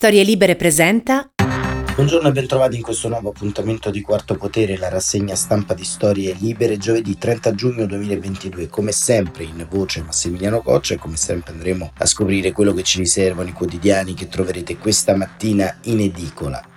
Storie 0.00 0.22
Libere 0.22 0.56
presenta. 0.56 1.30
Buongiorno 1.94 2.28
e 2.28 2.32
bentrovati 2.32 2.76
in 2.76 2.80
questo 2.80 3.08
nuovo 3.08 3.28
appuntamento 3.28 3.90
di 3.90 4.00
Quarto 4.00 4.34
Potere, 4.34 4.78
la 4.78 4.88
rassegna 4.88 5.34
stampa 5.34 5.74
di 5.74 5.84
Storie 5.84 6.34
Libere, 6.40 6.78
giovedì 6.78 7.18
30 7.18 7.54
giugno 7.54 7.84
2022. 7.84 8.68
Come 8.68 8.92
sempre 8.92 9.44
in 9.44 9.66
voce 9.68 10.02
Massimiliano 10.02 10.62
Coccia 10.62 10.94
e 10.94 10.96
come 10.96 11.16
sempre 11.16 11.52
andremo 11.52 11.92
a 11.98 12.06
scoprire 12.06 12.52
quello 12.52 12.72
che 12.72 12.82
ci 12.82 12.96
riservano 12.96 13.50
i 13.50 13.52
quotidiani 13.52 14.14
che 14.14 14.28
troverete 14.28 14.78
questa 14.78 15.14
mattina 15.14 15.76
in 15.82 16.00
edicola. 16.00 16.69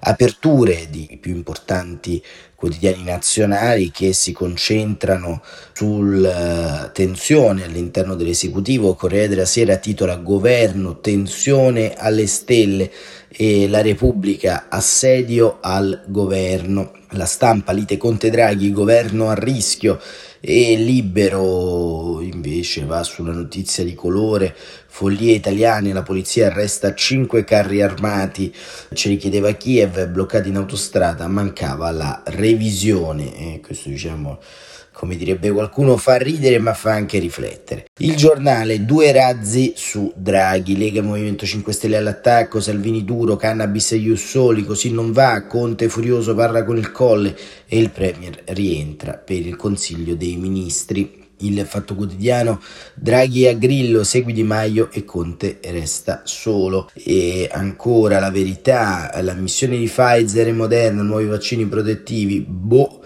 Aperture 0.00 0.88
di 0.90 1.18
più 1.20 1.34
importanti 1.34 2.22
quotidiani 2.54 3.04
nazionali 3.04 3.90
che 3.90 4.12
si 4.12 4.32
concentrano 4.32 5.42
sulla 5.72 6.88
eh, 6.88 6.92
tensione 6.92 7.64
all'interno 7.64 8.14
dell'esecutivo. 8.14 8.94
Corriere 8.94 9.28
della 9.28 9.46
Sera 9.46 9.76
titola 9.76 10.16
Governo, 10.16 11.00
tensione 11.00 11.94
alle 11.94 12.26
stelle 12.26 12.90
e 13.28 13.66
la 13.68 13.80
Repubblica 13.80 14.66
assedio 14.68 15.58
al 15.60 16.02
governo. 16.06 16.92
La 17.14 17.24
stampa 17.24 17.72
lite 17.72 17.96
Conte 17.96 18.28
Draghi, 18.28 18.72
governo 18.72 19.30
a 19.30 19.34
rischio 19.34 19.98
e 20.40 20.74
libero 20.76 22.20
invece 22.22 22.84
va 22.84 23.02
sulla 23.02 23.32
notizia 23.32 23.84
di 23.84 23.94
colore. 23.94 24.54
Follie 24.86 25.34
italiane 25.34 25.92
la 25.92 26.02
polizia 26.02 26.46
arresta 26.46 26.94
cinque 26.94 27.44
carri 27.44 27.82
armati. 27.82 28.52
Ce 28.94 29.08
li 29.08 29.16
chiedeva 29.16 29.52
Kiev 29.52 30.06
bloccati 30.06 30.48
in 30.48 30.56
autostrada 30.56 31.28
mancava 31.28 31.90
la 31.90 32.22
revisione. 32.26 33.54
E 33.54 33.60
questo 33.60 33.90
diciamo 33.90 34.40
come 34.92 35.16
direbbe 35.16 35.50
qualcuno, 35.50 35.96
fa 35.96 36.16
ridere 36.16 36.58
ma 36.58 36.74
fa 36.74 36.92
anche 36.92 37.18
riflettere. 37.18 37.86
Il 37.98 38.16
giornale, 38.16 38.84
due 38.84 39.12
razzi 39.12 39.72
su 39.76 40.12
Draghi, 40.14 40.76
Lega 40.76 41.02
Movimento 41.02 41.46
5 41.46 41.72
Stelle 41.72 41.96
all'attacco, 41.96 42.60
Salvini 42.60 43.04
duro, 43.04 43.36
cannabis 43.36 43.92
e 43.92 43.96
Ius 43.96 44.24
soli, 44.24 44.64
così 44.64 44.92
non 44.92 45.12
va, 45.12 45.44
Conte 45.46 45.88
furioso 45.88 46.34
parla 46.34 46.64
con 46.64 46.76
il 46.76 46.90
colle 46.90 47.36
e 47.66 47.78
il 47.78 47.90
Premier 47.90 48.42
rientra 48.46 49.14
per 49.14 49.38
il 49.38 49.56
Consiglio 49.56 50.14
dei 50.14 50.36
Ministri. 50.36 51.18
Il 51.42 51.64
Fatto 51.66 51.94
Quotidiano, 51.94 52.60
Draghi 52.94 53.46
a 53.46 53.54
Grillo, 53.54 54.04
segui 54.04 54.34
Di 54.34 54.42
Maio 54.42 54.90
e 54.92 55.06
Conte 55.06 55.58
resta 55.64 56.20
solo. 56.24 56.90
E 56.92 57.48
ancora 57.50 58.18
la 58.18 58.30
verità, 58.30 59.10
la 59.22 59.32
missione 59.32 59.78
di 59.78 59.86
Pfizer 59.86 60.48
e 60.48 60.52
Moderna, 60.52 61.00
nuovi 61.00 61.24
vaccini 61.24 61.64
protettivi, 61.64 62.44
boh 62.46 63.00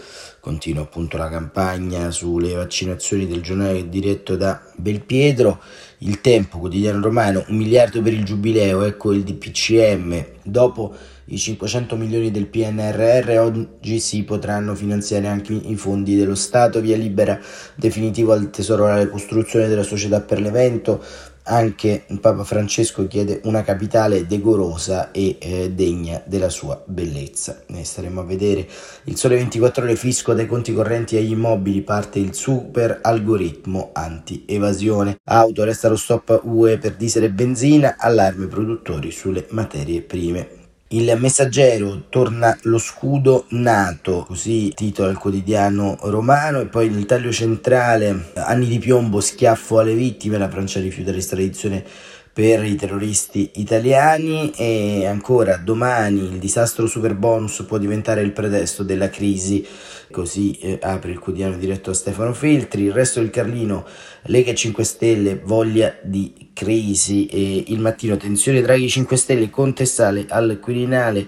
continua 0.45 0.83
appunto 0.83 1.17
la 1.17 1.31
campagna 1.31 2.11
sulle 2.11 2.53
vaccinazioni 2.53 3.27
del 3.27 3.41
giornale 3.41 3.89
diretto 3.89 4.37
da 4.37 4.61
Belpietro, 4.77 5.59
il 6.01 6.21
tempo 6.21 6.59
quotidiano 6.59 7.01
romano, 7.01 7.47
un 7.49 7.57
miliardo 7.57 8.03
per 8.03 8.13
il 8.13 8.25
giubileo, 8.25 8.83
ecco 8.83 9.13
il 9.13 9.23
DPCM, 9.23 10.23
dopo 10.43 10.95
i 11.29 11.39
500 11.39 11.97
milioni 11.97 12.31
del 12.31 12.49
PNRR 12.49 13.39
oggi 13.39 13.99
si 13.99 14.23
potranno 14.25 14.75
finanziare 14.75 15.29
anche 15.29 15.55
i 15.55 15.77
fondi 15.77 16.15
dello 16.15 16.35
Stato, 16.35 16.83
via 16.83 16.99
libera 16.99 17.41
definitivo 17.75 18.33
al 18.33 18.51
Tesoro 18.51 18.85
la 18.85 19.03
ricostruzione 19.03 19.67
della 19.67 19.83
società 19.83 20.21
per 20.21 20.43
l'evento, 20.43 21.03
anche 21.45 22.05
Papa 22.21 22.45
Francesco 22.45 23.07
chiede 23.07 23.41
una 23.45 23.63
capitale 23.63 24.27
decorosa 24.27 25.11
e 25.11 25.37
eh, 25.41 25.73
degna 25.73 26.23
della 26.25 26.49
sua 26.49 26.83
bellezza. 26.87 27.63
Ne 27.69 27.85
staremo 27.85 28.21
a 28.21 28.25
vedere. 28.25 28.67
Il 29.05 29.17
sole 29.17 29.37
24 29.37 29.85
ore 29.85 29.97
fisco 29.97 30.33
dai 30.33 30.47
conti 30.47 30.73
correnti 30.73 31.17
agli 31.17 31.33
immobili 31.33 31.83
parte 31.83 32.19
il 32.19 32.35
super 32.35 33.01
algoritmo 33.03 33.91
anti-evasione. 33.93 35.19
Auto 35.25 35.65
resta 35.65 35.89
lo 35.89 35.97
stop 35.97 36.41
UE 36.45 36.79
per 36.79 36.95
diesel 36.95 37.25
e 37.25 37.31
benzina, 37.31 37.97
allarme 37.99 38.47
produttori 38.47 39.11
sulle 39.11 39.47
materie 39.51 40.01
prime. 40.03 40.64
Il 40.95 41.13
messaggero 41.19 42.05
torna 42.09 42.57
lo 42.63 42.79
scudo 42.79 43.47
nato, 43.49 44.25
così 44.29 44.73
titola 44.77 45.11
il 45.11 45.19
quotidiano 45.19 45.99
romano, 46.03 46.61
e 46.61 46.67
poi 46.67 46.89
nel 46.89 47.05
taglio 47.05 47.33
centrale, 47.33 48.31
anni 48.35 48.69
di 48.69 48.79
piombo, 48.79 49.19
schiaffo 49.19 49.81
alle 49.81 49.95
vittime, 49.95 50.39
la 50.39 50.49
Francia 50.49 50.79
rifiuta 50.79 51.11
l'estradizione 51.11 51.85
per 52.33 52.65
i 52.65 52.77
terroristi 52.77 53.51
italiani 53.55 54.53
e 54.57 55.05
ancora 55.07 55.57
domani 55.57 56.19
il 56.19 56.39
disastro 56.39 56.87
super 56.87 57.15
bonus 57.15 57.65
può 57.67 57.79
diventare 57.79 58.23
il 58.23 58.33
pretesto 58.33 58.83
della 58.83 59.09
crisi 59.09 59.65
così 60.11 60.59
eh, 60.59 60.79
apre 60.81 61.13
il 61.13 61.19
quotidiano 61.19 61.57
diretto 61.57 61.91
a 61.91 61.95
Stefano 61.95 62.33
Feltri. 62.33 62.85
Il 62.85 62.93
resto 62.93 63.21
del 63.21 63.31
Carlino 63.31 63.87
Lega 64.25 64.55
5 64.55 64.85
Stelle 64.85 65.41
voglia 65.43 65.95
di 66.03 66.51
crisi. 66.53 67.27
E 67.27 67.65
il 67.69 67.81
mattino 67.81 68.17
tensione 68.17 68.63
Draghi 68.63 68.89
5 68.89 69.17
Stelle 69.17 69.51
contestale 69.51 70.27
al 70.29 70.59
Quirinale. 70.61 71.27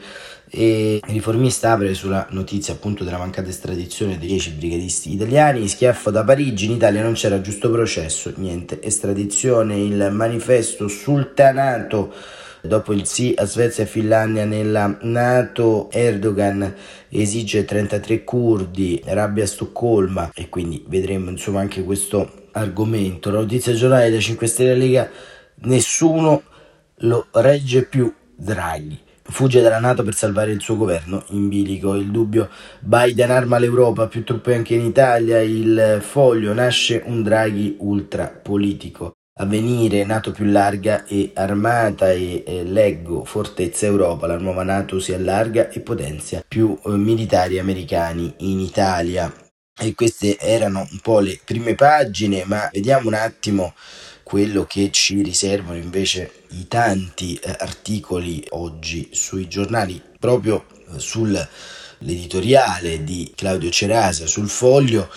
E 0.48 1.00
il 1.04 1.12
riformista 1.12 1.72
apre 1.72 1.92
sulla 1.94 2.26
notizia 2.31 2.72
appunto 2.72 3.03
della 3.03 3.19
mancata 3.19 3.48
estradizione 3.48 4.16
dei 4.16 4.28
10 4.28 4.53
brigadisti 4.53 5.12
italiani, 5.12 5.66
schiaffo 5.66 6.10
da 6.10 6.22
Parigi, 6.22 6.66
in 6.66 6.72
Italia 6.72 7.03
non 7.03 7.15
c'era 7.15 7.41
giusto 7.41 7.69
processo, 7.69 8.32
niente 8.36 8.81
estradizione, 8.81 9.76
il 9.76 10.10
manifesto 10.12 10.86
sultanato 10.86 12.15
dopo 12.66 12.93
il 12.93 13.06
sì 13.06 13.34
a 13.37 13.44
Svezia 13.44 13.84
e 13.84 13.87
Finlandia 13.87 14.44
nella 14.44 14.99
Nato, 15.03 15.91
Erdogan 15.91 16.75
esige 17.09 17.65
33 17.65 18.25
curdi, 18.25 19.00
rabbia 19.06 19.44
a 19.44 19.47
Stoccolma 19.47 20.31
e 20.34 20.49
quindi 20.49 20.84
vedremo 20.88 21.31
insomma 21.31 21.60
anche 21.60 21.82
questo 21.84 22.49
argomento. 22.53 23.31
La 23.31 23.41
notizia 23.41 23.72
giornale 23.72 24.10
da 24.10 24.19
5 24.19 24.47
Stelle 24.47 24.75
Lega, 24.75 25.10
nessuno 25.62 26.43
lo 27.00 27.27
regge 27.32 27.84
più 27.84 28.12
Draghi. 28.34 28.98
Fugge 29.28 29.60
dalla 29.60 29.81
Nato 29.81 30.04
per 30.04 30.15
salvare 30.15 30.53
il 30.53 30.60
suo 30.60 30.77
governo. 30.77 31.25
In 31.31 31.48
bilico 31.48 31.94
il 31.94 32.10
dubbio 32.10 32.48
Biden 32.81 33.31
arma 33.31 33.59
l'Europa, 33.59 34.06
più 34.06 34.22
truppe 34.22 34.54
anche 34.54 34.75
in 34.75 34.84
Italia. 34.84 35.41
Il 35.41 35.98
foglio 36.00 36.53
nasce 36.53 37.03
un 37.04 37.22
Draghi 37.22 37.77
ultra 37.81 38.28
politico. 38.28 39.16
Avvenire, 39.38 40.02
Nato 40.04 40.32
più 40.32 40.47
larga 40.47 41.04
e 41.04 41.32
armata 41.34 42.10
e 42.10 42.42
eh, 42.47 42.64
leggo 42.64 43.22
Fortezza 43.26 43.84
Europa, 43.84 44.26
la 44.26 44.38
nuova 44.38 44.62
Nato 44.62 44.98
si 44.98 45.12
allarga 45.12 45.69
e 45.69 45.80
potenzia 45.80 46.42
più 46.47 46.78
eh, 46.82 46.88
militari 46.92 47.58
americani 47.58 48.32
in 48.38 48.60
Italia. 48.60 49.30
E 49.78 49.94
queste 49.94 50.38
erano 50.38 50.88
un 50.91 51.00
po' 51.02 51.20
le 51.20 51.38
prime 51.44 51.74
pagine, 51.74 52.44
ma 52.47 52.70
vediamo 52.72 53.08
un 53.08 53.14
attimo 53.14 53.74
quello 54.22 54.64
che 54.64 54.91
ci 54.91 55.20
riservano 55.20 55.76
invece 55.76 56.44
i 56.53 56.66
tanti 56.66 57.34
eh, 57.34 57.54
articoli 57.58 58.42
oggi 58.53 59.10
sui 59.12 59.48
giornali 59.48 60.00
proprio 60.18 60.64
eh, 60.94 60.98
sull'editoriale 60.98 63.04
di 63.04 63.34
Claudio 63.36 63.68
Cerasa 63.68 64.26
sul 64.26 64.48
foglio 64.48 65.10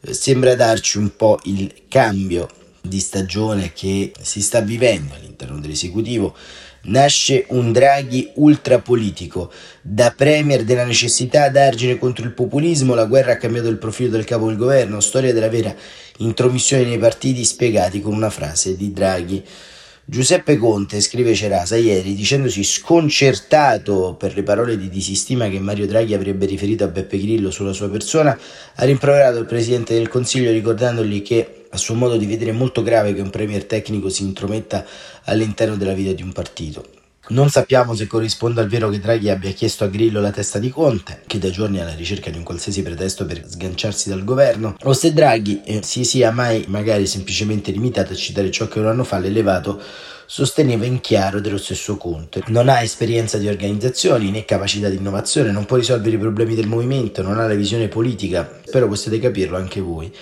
eh, 0.00 0.12
sembra 0.12 0.56
darci 0.56 0.98
un 0.98 1.14
po' 1.14 1.38
il 1.44 1.84
cambio 1.88 2.48
di 2.82 3.00
stagione 3.00 3.72
che 3.72 4.12
si 4.20 4.42
sta 4.42 4.60
vivendo 4.60 5.14
all'interno 5.14 5.58
dell'esecutivo 5.58 6.34
nasce 6.82 7.44
un 7.48 7.72
Draghi 7.72 8.30
ultrapolitico. 8.36 9.50
Da 9.82 10.12
premier 10.16 10.64
della 10.64 10.84
necessità 10.84 11.48
d'argine 11.48 11.98
contro 11.98 12.24
il 12.24 12.32
populismo, 12.32 12.94
la 12.94 13.04
guerra 13.04 13.32
ha 13.32 13.36
cambiato 13.36 13.68
il 13.68 13.78
profilo 13.78 14.10
del 14.10 14.24
capo 14.24 14.46
del 14.46 14.56
governo, 14.56 15.00
storia 15.00 15.32
della 15.32 15.48
vera 15.48 15.74
intromissione 16.18 16.84
nei 16.84 16.98
partiti 16.98 17.44
spiegati 17.44 18.00
con 18.00 18.14
una 18.14 18.30
frase 18.30 18.76
di 18.76 18.92
Draghi. 18.92 19.44
Giuseppe 20.02 20.56
Conte, 20.56 21.00
scrive 21.00 21.34
Cerasa 21.34 21.76
ieri, 21.76 22.14
dicendosi 22.14 22.64
sconcertato 22.64 24.16
per 24.18 24.34
le 24.34 24.42
parole 24.42 24.76
di 24.76 24.88
disistima 24.88 25.48
che 25.48 25.60
Mario 25.60 25.86
Draghi 25.86 26.14
avrebbe 26.14 26.46
riferito 26.46 26.82
a 26.82 26.88
Beppe 26.88 27.16
Grillo 27.16 27.52
sulla 27.52 27.72
sua 27.72 27.88
persona, 27.88 28.36
ha 28.74 28.84
rimproverato 28.84 29.38
il 29.38 29.46
Presidente 29.46 29.94
del 29.94 30.08
Consiglio 30.08 30.50
ricordandogli 30.50 31.22
che 31.22 31.59
a 31.70 31.76
suo 31.76 31.94
modo 31.94 32.16
di 32.16 32.26
vedere 32.26 32.52
molto 32.52 32.82
grave 32.82 33.14
che 33.14 33.20
un 33.20 33.30
premier 33.30 33.64
tecnico 33.64 34.08
si 34.08 34.22
intrometta 34.22 34.84
all'interno 35.24 35.76
della 35.76 35.94
vita 35.94 36.12
di 36.12 36.22
un 36.22 36.32
partito. 36.32 36.84
Non 37.30 37.48
sappiamo 37.48 37.94
se 37.94 38.08
corrisponda 38.08 38.60
al 38.60 38.68
vero 38.68 38.88
che 38.88 38.98
Draghi 38.98 39.30
abbia 39.30 39.52
chiesto 39.52 39.84
a 39.84 39.86
Grillo 39.86 40.20
la 40.20 40.32
testa 40.32 40.58
di 40.58 40.68
Conte, 40.68 41.20
che 41.28 41.38
da 41.38 41.48
giorni 41.48 41.78
è 41.78 41.82
alla 41.82 41.94
ricerca 41.94 42.28
di 42.28 42.38
un 42.38 42.42
qualsiasi 42.42 42.82
pretesto 42.82 43.24
per 43.24 43.44
sganciarsi 43.46 44.08
dal 44.08 44.24
governo, 44.24 44.74
o 44.82 44.92
se 44.92 45.12
Draghi 45.12 45.60
eh, 45.64 45.80
si 45.84 46.02
sia 46.02 46.32
mai 46.32 46.64
magari 46.66 47.06
semplicemente 47.06 47.70
limitato 47.70 48.14
a 48.14 48.16
citare 48.16 48.50
ciò 48.50 48.66
che 48.66 48.80
un 48.80 48.86
anno 48.86 49.04
fa 49.04 49.20
l'elevato 49.20 49.80
sosteneva 50.26 50.84
in 50.86 51.00
chiaro 51.00 51.40
dello 51.40 51.58
stesso 51.58 51.96
Conte. 51.96 52.42
Non 52.48 52.68
ha 52.68 52.82
esperienza 52.82 53.38
di 53.38 53.46
organizzazioni 53.46 54.32
né 54.32 54.44
capacità 54.44 54.88
di 54.88 54.96
innovazione, 54.96 55.52
non 55.52 55.66
può 55.66 55.76
risolvere 55.76 56.16
i 56.16 56.18
problemi 56.18 56.56
del 56.56 56.66
movimento, 56.66 57.22
non 57.22 57.38
ha 57.38 57.46
la 57.46 57.54
visione 57.54 57.86
politica, 57.86 58.60
spero 58.64 58.88
possiate 58.88 59.20
capirlo 59.20 59.56
anche 59.56 59.80
voi. 59.80 60.12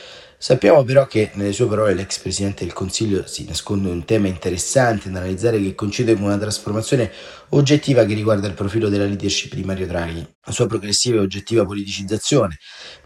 Sappiamo 0.40 0.84
però 0.84 1.08
che 1.08 1.32
nelle 1.34 1.52
sue 1.52 1.66
parole 1.66 1.94
l'ex 1.94 2.20
Presidente 2.20 2.62
del 2.62 2.72
Consiglio 2.72 3.26
si 3.26 3.44
nasconde 3.44 3.90
un 3.90 4.04
tema 4.04 4.28
interessante 4.28 5.10
da 5.10 5.18
analizzare 5.18 5.60
che 5.60 5.74
coincide 5.74 6.14
con 6.14 6.22
una 6.22 6.38
trasformazione 6.38 7.10
oggettiva 7.48 8.04
che 8.04 8.14
riguarda 8.14 8.46
il 8.46 8.54
profilo 8.54 8.88
della 8.88 9.04
leadership 9.04 9.54
di 9.54 9.64
Mario 9.64 9.88
Draghi, 9.88 10.24
la 10.44 10.52
sua 10.52 10.68
progressiva 10.68 11.16
e 11.16 11.22
oggettiva 11.22 11.64
politicizzazione. 11.64 12.56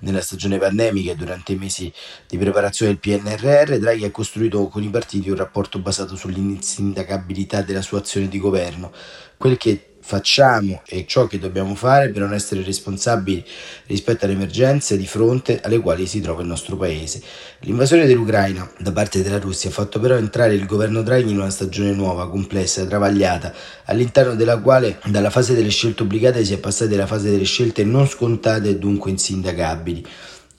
Nella 0.00 0.20
stagione 0.20 0.58
pandemica 0.58 1.12
e 1.12 1.16
durante 1.16 1.52
i 1.52 1.56
mesi 1.56 1.90
di 2.28 2.36
preparazione 2.36 2.92
del 2.92 3.00
PNRR, 3.00 3.78
Draghi 3.78 4.04
ha 4.04 4.10
costruito 4.10 4.68
con 4.68 4.82
i 4.82 4.90
partiti 4.90 5.30
un 5.30 5.36
rapporto 5.36 5.78
basato 5.78 6.16
sull'insindacabilità 6.16 7.62
della 7.62 7.80
sua 7.80 8.00
azione 8.00 8.28
di 8.28 8.38
governo, 8.38 8.92
quel 9.38 9.56
che 9.56 9.91
facciamo 10.02 10.82
e 10.86 11.04
ciò 11.06 11.26
che 11.26 11.38
dobbiamo 11.38 11.74
fare 11.76 12.10
per 12.10 12.22
non 12.22 12.34
essere 12.34 12.62
responsabili 12.62 13.44
rispetto 13.86 14.24
alle 14.24 14.34
emergenze 14.34 14.96
di 14.96 15.06
fronte 15.06 15.60
alle 15.62 15.78
quali 15.78 16.06
si 16.06 16.20
trova 16.20 16.42
il 16.42 16.48
nostro 16.48 16.76
paese. 16.76 17.22
L'invasione 17.60 18.06
dell'Ucraina 18.06 18.68
da 18.78 18.92
parte 18.92 19.22
della 19.22 19.38
Russia 19.38 19.70
ha 19.70 19.72
fatto 19.72 20.00
però 20.00 20.16
entrare 20.16 20.54
il 20.54 20.66
governo 20.66 21.02
Draghi 21.02 21.30
in 21.30 21.38
una 21.38 21.50
stagione 21.50 21.92
nuova, 21.92 22.28
complessa, 22.28 22.84
travagliata, 22.84 23.54
all'interno 23.86 24.34
della 24.34 24.58
quale 24.58 24.98
dalla 25.06 25.30
fase 25.30 25.54
delle 25.54 25.70
scelte 25.70 26.02
obbligate 26.02 26.44
si 26.44 26.52
è 26.52 26.58
passati 26.58 26.94
alla 26.94 27.06
fase 27.06 27.30
delle 27.30 27.44
scelte 27.44 27.84
non 27.84 28.06
scontate 28.08 28.70
e 28.70 28.78
dunque 28.78 29.12
insindacabili. 29.12 30.04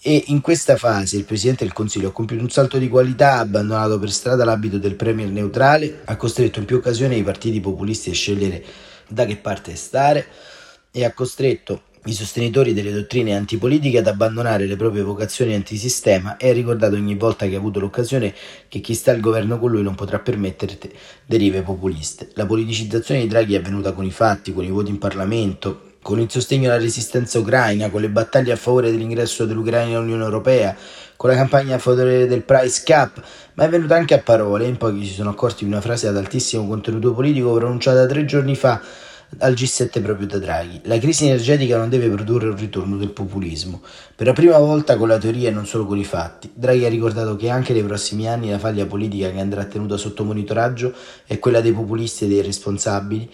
E 0.06 0.24
in 0.28 0.42
questa 0.42 0.76
fase 0.76 1.16
il 1.16 1.24
Presidente 1.24 1.64
del 1.64 1.72
Consiglio 1.72 2.10
ha 2.10 2.12
compiuto 2.12 2.44
un 2.44 2.50
salto 2.50 2.78
di 2.78 2.90
qualità, 2.90 3.36
ha 3.36 3.40
abbandonato 3.40 4.00
per 4.00 4.12
strada 4.12 4.44
l'abito 4.44 4.78
del 4.78 4.96
Premier 4.96 5.30
neutrale, 5.30 6.02
ha 6.04 6.18
costretto 6.18 6.60
in 6.60 6.66
più 6.66 6.76
occasioni 6.76 7.18
i 7.18 7.24
partiti 7.24 7.62
populisti 7.62 8.10
a 8.10 8.14
scegliere 8.14 8.64
da 9.08 9.26
che 9.26 9.38
parte 9.38 9.76
stare 9.76 10.28
e 10.92 11.04
ha 11.06 11.14
costretto 11.14 11.82
i 12.06 12.14
sostenitori 12.14 12.74
delle 12.74 12.92
dottrine 12.92 13.36
antipolitiche 13.36 14.00
ad 14.00 14.08
abbandonare 14.08 14.66
le 14.66 14.76
proprie 14.76 15.04
vocazioni 15.04 15.54
antisistema 15.54 16.36
e 16.36 16.50
ha 16.50 16.54
ricordato 16.54 16.96
ogni 16.96 17.16
volta 17.16 17.48
che 17.48 17.56
ha 17.56 17.60
avuto 17.60 17.80
l'occasione 17.80 18.34
che 18.68 18.82
chi 18.82 18.94
sta 18.94 19.12
al 19.12 19.22
governo 19.22 19.58
con 19.58 19.72
lui 19.72 19.84
non 19.84 19.96
potrà 19.96 20.20
permettere 20.20 20.78
derive 21.26 21.62
populiste. 21.62 22.30
La 22.34 22.46
politicizzazione 22.46 23.22
di 23.22 23.28
Draghi 23.28 23.56
è 23.56 23.60
avvenuta 23.60 23.94
con 23.94 24.04
i 24.04 24.12
fatti, 24.12 24.54
con 24.54 24.66
i 24.66 24.70
voti 24.70 24.90
in 24.90 24.98
Parlamento, 24.98 25.92
con 26.02 26.20
il 26.20 26.30
sostegno 26.30 26.70
alla 26.70 26.78
resistenza 26.78 27.40
ucraina, 27.40 27.90
con 27.90 28.02
le 28.02 28.10
battaglie 28.10 28.52
a 28.52 28.58
favore 28.58 28.92
dell'ingresso 28.92 29.46
dell'Ucraina 29.46 29.94
nell'Unione 29.94 30.24
Europea, 30.26 30.76
con 31.16 31.30
la 31.30 31.36
campagna 31.36 31.76
a 31.76 31.80
del 32.28 32.44
price 32.44 32.82
cap, 32.84 33.22
ma 33.54 33.66
è 33.66 33.70
venuta 33.70 33.96
anche 33.96 34.14
a 34.14 34.20
parole. 34.20 34.66
In 34.66 34.78
pochi 34.78 35.06
si 35.06 35.14
sono 35.14 35.30
accorti 35.30 35.64
di 35.64 35.72
una 35.72 35.82
frase 35.82 36.08
ad 36.08 36.18
altissimo 36.18 36.68
contenuto 36.68 37.14
politico 37.14 37.54
pronunciata 37.54 38.06
tre 38.06 38.26
giorni 38.26 38.56
fa 38.56 38.82
al 39.40 39.54
G7 39.54 40.02
proprio 40.02 40.28
da 40.28 40.38
Draghi. 40.38 40.82
La 40.84 40.98
crisi 40.98 41.26
energetica 41.26 41.78
non 41.78 41.90
deve 41.90 42.10
produrre 42.10 42.50
un 42.50 42.58
ritorno 42.58 42.98
del 42.98 43.10
populismo. 43.10 43.82
Per 44.16 44.28
la 44.28 44.34
prima 44.34 44.58
volta 44.58 44.98
con 44.98 45.08
la 45.08 45.18
teoria 45.18 45.50
e 45.50 45.52
non 45.52 45.66
solo 45.66 45.86
con 45.86 45.98
i 45.98 46.04
fatti, 46.04 46.50
Draghi 46.54 46.86
ha 46.86 46.90
ricordato 46.90 47.36
che 47.36 47.50
anche 47.50 47.74
nei 47.74 47.84
prossimi 47.84 48.28
anni 48.28 48.50
la 48.50 48.60
faglia 48.60 48.86
politica 48.86 49.32
che 49.32 49.40
andrà 49.40 49.66
tenuta 49.66 49.98
sotto 49.98 50.24
monitoraggio 50.24 50.94
è 51.26 51.40
quella 51.40 51.62
dei 51.62 51.74
populisti 51.74 52.26
e 52.26 52.28
dei 52.28 52.42
responsabili 52.42 53.30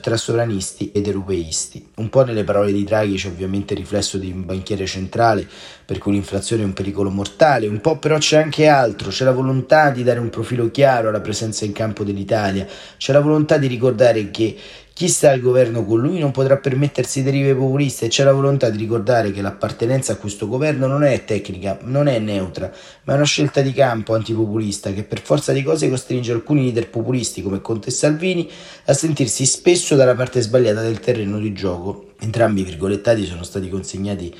tra 0.00 0.16
sovranisti 0.16 0.90
ed 0.92 1.06
europeisti. 1.06 1.90
Un 1.96 2.08
po' 2.08 2.24
nelle 2.24 2.44
parole 2.44 2.72
di 2.72 2.84
Draghi 2.84 3.16
c'è 3.16 3.28
ovviamente 3.28 3.74
il 3.74 3.80
riflesso 3.80 4.18
di 4.18 4.30
un 4.30 4.44
banchiere 4.44 4.86
centrale 4.86 5.46
per 5.86 5.98
cui 5.98 6.12
l'inflazione 6.12 6.62
è 6.62 6.64
un 6.64 6.72
pericolo 6.72 7.10
mortale, 7.10 7.68
un 7.68 7.80
po' 7.80 7.98
però 7.98 8.18
c'è 8.18 8.38
anche 8.38 8.66
altro, 8.66 9.10
c'è 9.10 9.24
la 9.24 9.32
volontà 9.32 9.90
di 9.90 10.02
dare 10.02 10.18
un 10.18 10.30
profilo 10.30 10.68
chiaro 10.70 11.08
alla 11.08 11.20
presenza 11.20 11.64
in 11.64 11.72
campo 11.72 12.02
dell'Italia, 12.02 12.66
c'è 12.96 13.12
la 13.12 13.20
volontà 13.20 13.56
di 13.56 13.68
ricordare 13.68 14.30
che 14.32 14.56
chi 14.96 15.08
sta 15.08 15.30
al 15.30 15.42
governo 15.42 15.84
con 15.84 16.00
lui 16.00 16.18
non 16.18 16.30
potrà 16.30 16.56
permettersi 16.56 17.22
derive 17.22 17.54
populiste 17.54 18.06
e 18.06 18.08
c'è 18.08 18.24
la 18.24 18.32
volontà 18.32 18.70
di 18.70 18.78
ricordare 18.78 19.30
che 19.30 19.42
l'appartenenza 19.42 20.14
a 20.14 20.16
questo 20.16 20.48
governo 20.48 20.86
non 20.86 21.04
è 21.04 21.22
tecnica, 21.26 21.78
non 21.82 22.06
è 22.06 22.18
neutra, 22.18 22.72
ma 23.04 23.12
è 23.12 23.16
una 23.16 23.26
scelta 23.26 23.60
di 23.60 23.74
campo 23.74 24.14
antipopulista 24.14 24.94
che 24.94 25.02
per 25.02 25.20
forza 25.20 25.52
di 25.52 25.62
cose 25.62 25.90
costringe 25.90 26.32
alcuni 26.32 26.62
leader 26.62 26.88
populisti 26.88 27.42
come 27.42 27.60
Conte 27.60 27.90
e 27.90 27.92
Salvini 27.92 28.50
a 28.86 28.94
sentirsi 28.94 29.44
spesso 29.44 29.96
dalla 29.96 30.14
parte 30.14 30.40
sbagliata 30.40 30.80
del 30.80 30.98
terreno 30.98 31.38
di 31.40 31.52
gioco. 31.52 32.12
Entrambi 32.18 32.62
i 32.62 32.64
virgolettati 32.64 33.26
sono 33.26 33.42
stati 33.42 33.68
consegnati 33.68 34.34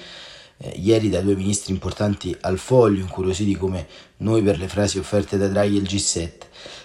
eh, 0.56 0.72
ieri 0.82 1.10
da 1.10 1.20
due 1.20 1.36
ministri 1.36 1.74
importanti 1.74 2.34
al 2.40 2.56
foglio, 2.56 3.02
incuriositi 3.02 3.54
come 3.56 3.86
noi 4.18 4.42
per 4.42 4.58
le 4.58 4.68
frasi 4.68 4.96
offerte 4.96 5.36
da 5.36 5.48
Draghi 5.48 5.76
al 5.76 5.82
G7. 5.82 6.30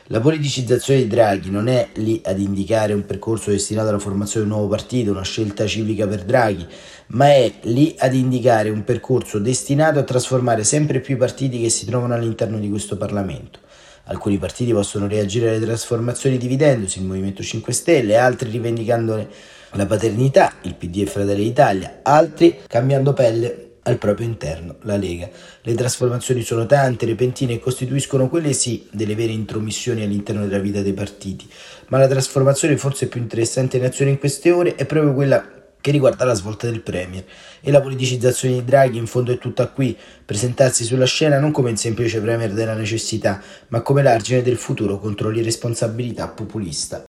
La 0.08 0.20
politicizzazione 0.20 1.02
di 1.02 1.08
Draghi 1.08 1.50
non 1.50 1.68
è 1.68 1.90
lì 1.96 2.22
ad 2.26 2.40
indicare 2.40 2.94
un 2.94 3.06
percorso 3.06 3.52
destinato 3.52 3.90
alla 3.90 4.00
formazione 4.00 4.46
di 4.46 4.52
un 4.52 4.58
nuovo 4.58 4.74
partito, 4.74 5.12
una 5.12 5.24
scelta 5.24 5.66
civica 5.66 6.08
per 6.08 6.24
Draghi, 6.24 6.68
ma 7.08 7.28
è 7.28 7.52
lì 7.64 7.96
ad 7.98 8.14
indicare 8.14 8.70
un 8.70 8.84
percorso 8.84 9.40
destinato 9.40 10.00
a 10.00 10.04
trasformare 10.04 10.64
sempre 10.64 11.00
più 11.00 11.16
i 11.16 11.18
partiti 11.18 11.62
che 11.62 11.70
si 11.70 11.86
trovano 11.86 12.14
all'interno 12.14 12.60
di 12.60 12.70
questo 12.70 12.98
Parlamento. 12.98 13.60
Alcuni 14.06 14.38
partiti 14.38 14.74
possono 14.74 15.08
reagire 15.08 15.50
alle 15.50 15.66
trasformazioni 15.66 16.38
dividendosi, 16.38 17.00
il 17.00 17.06
Movimento 17.06 17.44
5 17.44 17.72
Stelle, 17.72 18.18
altri 18.18 18.50
rivendicandone 18.50 19.28
la 19.74 19.86
paternità, 19.86 20.56
il 20.64 20.76
PD 20.76 21.02
e 21.02 21.06
Fratelli 21.06 21.44
d'Italia, 21.44 22.00
altri 22.04 22.60
cambiando 22.68 23.14
pelle 23.14 23.71
al 23.84 23.98
proprio 23.98 24.28
interno, 24.28 24.76
la 24.82 24.98
Lega. 24.98 25.30
Le 25.62 25.74
trasformazioni 25.74 26.42
sono 26.44 26.66
tante, 26.66 27.06
repentine 27.06 27.54
e 27.54 27.60
costituiscono 27.60 28.30
quelle 28.30 28.54
sì 28.54 28.88
delle 28.92 29.16
vere 29.16 29.32
intromissioni 29.32 30.04
all'interno 30.04 30.46
della 30.46 30.62
vita 30.62 30.82
dei 30.82 30.94
partiti, 30.94 31.50
ma 31.88 31.98
la 31.98 32.08
trasformazione 32.08 32.78
forse 32.78 33.08
più 33.08 33.22
interessante 33.22 33.78
in 33.78 33.86
azione 33.86 34.12
in 34.12 34.20
queste 34.20 34.52
ore 34.52 34.76
è 34.76 34.86
proprio 34.86 35.14
quella 35.14 35.60
che 35.82 35.92
riguarda 35.92 36.26
la 36.26 36.36
svolta 36.36 36.70
del 36.70 36.82
Premier 36.82 37.26
e 37.60 37.72
la 37.72 37.82
politicizzazione 37.82 38.54
di 38.54 38.64
Draghi 38.64 39.00
in 39.00 39.08
fondo 39.08 39.32
è 39.34 39.40
tutta 39.40 39.68
qui, 39.68 39.98
presentarsi 40.24 40.84
sulla 40.84 41.06
scena 41.06 41.40
non 41.40 41.52
come 41.52 41.72
il 41.72 41.78
semplice 41.78 42.22
Premier 42.22 42.54
della 42.54 42.76
necessità, 42.76 43.42
ma 43.70 43.82
come 43.82 44.04
l'argine 44.04 44.44
del 44.44 44.58
futuro 44.58 45.00
contro 45.00 45.30
l'irresponsabilità 45.30 46.28
populista. 46.28 47.04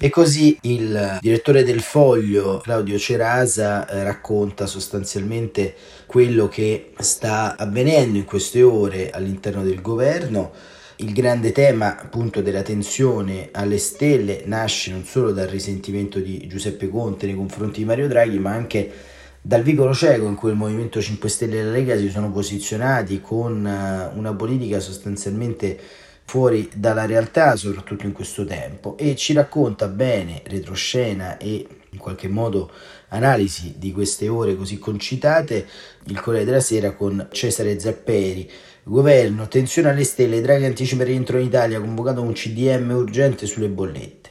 E 0.00 0.10
così 0.10 0.56
il 0.62 1.18
direttore 1.20 1.64
del 1.64 1.80
Foglio, 1.80 2.60
Claudio 2.62 2.96
Cerasa, 2.98 3.84
eh, 3.88 4.04
racconta 4.04 4.66
sostanzialmente 4.66 5.74
quello 6.06 6.46
che 6.46 6.92
sta 7.00 7.56
avvenendo 7.56 8.16
in 8.16 8.24
queste 8.24 8.62
ore 8.62 9.10
all'interno 9.10 9.64
del 9.64 9.80
governo. 9.80 10.52
Il 10.98 11.12
grande 11.12 11.50
tema 11.50 11.98
appunto 11.98 12.42
della 12.42 12.62
tensione 12.62 13.48
alle 13.50 13.78
stelle 13.78 14.42
nasce 14.44 14.92
non 14.92 15.02
solo 15.04 15.32
dal 15.32 15.48
risentimento 15.48 16.20
di 16.20 16.46
Giuseppe 16.46 16.88
Conte 16.88 17.26
nei 17.26 17.34
confronti 17.34 17.80
di 17.80 17.84
Mario 17.84 18.06
Draghi, 18.06 18.38
ma 18.38 18.52
anche 18.52 18.92
dal 19.42 19.62
vicolo 19.62 19.92
cieco 19.94 20.26
in 20.26 20.36
cui 20.36 20.50
il 20.50 20.56
Movimento 20.56 21.00
5 21.00 21.28
Stelle 21.28 21.58
e 21.58 21.64
la 21.64 21.70
Lega 21.72 21.96
si 21.96 22.08
sono 22.08 22.30
posizionati 22.30 23.20
con 23.20 23.66
eh, 23.66 24.16
una 24.16 24.32
politica 24.32 24.78
sostanzialmente 24.78 26.06
fuori 26.28 26.68
dalla 26.74 27.06
realtà, 27.06 27.56
soprattutto 27.56 28.04
in 28.04 28.12
questo 28.12 28.44
tempo, 28.44 28.98
e 28.98 29.16
ci 29.16 29.32
racconta 29.32 29.88
bene 29.88 30.42
retroscena 30.44 31.38
e 31.38 31.66
in 31.88 31.98
qualche 31.98 32.28
modo 32.28 32.70
analisi 33.08 33.76
di 33.78 33.92
queste 33.92 34.28
ore 34.28 34.54
così 34.54 34.78
concitate 34.78 35.66
il 36.04 36.20
Corriere 36.20 36.44
della 36.44 36.60
Sera 36.60 36.92
con 36.92 37.28
Cesare 37.32 37.80
Zapperi. 37.80 38.50
Governo, 38.82 39.48
tensione 39.48 39.88
alle 39.88 40.04
stelle, 40.04 40.42
Draghi 40.42 40.66
anticipa 40.66 41.00
il 41.02 41.08
rientro 41.08 41.38
in 41.38 41.46
Italia, 41.46 41.80
convocato 41.80 42.20
un 42.20 42.34
CDM 42.34 42.90
urgente 42.90 43.46
sulle 43.46 43.68
bollette. 43.68 44.28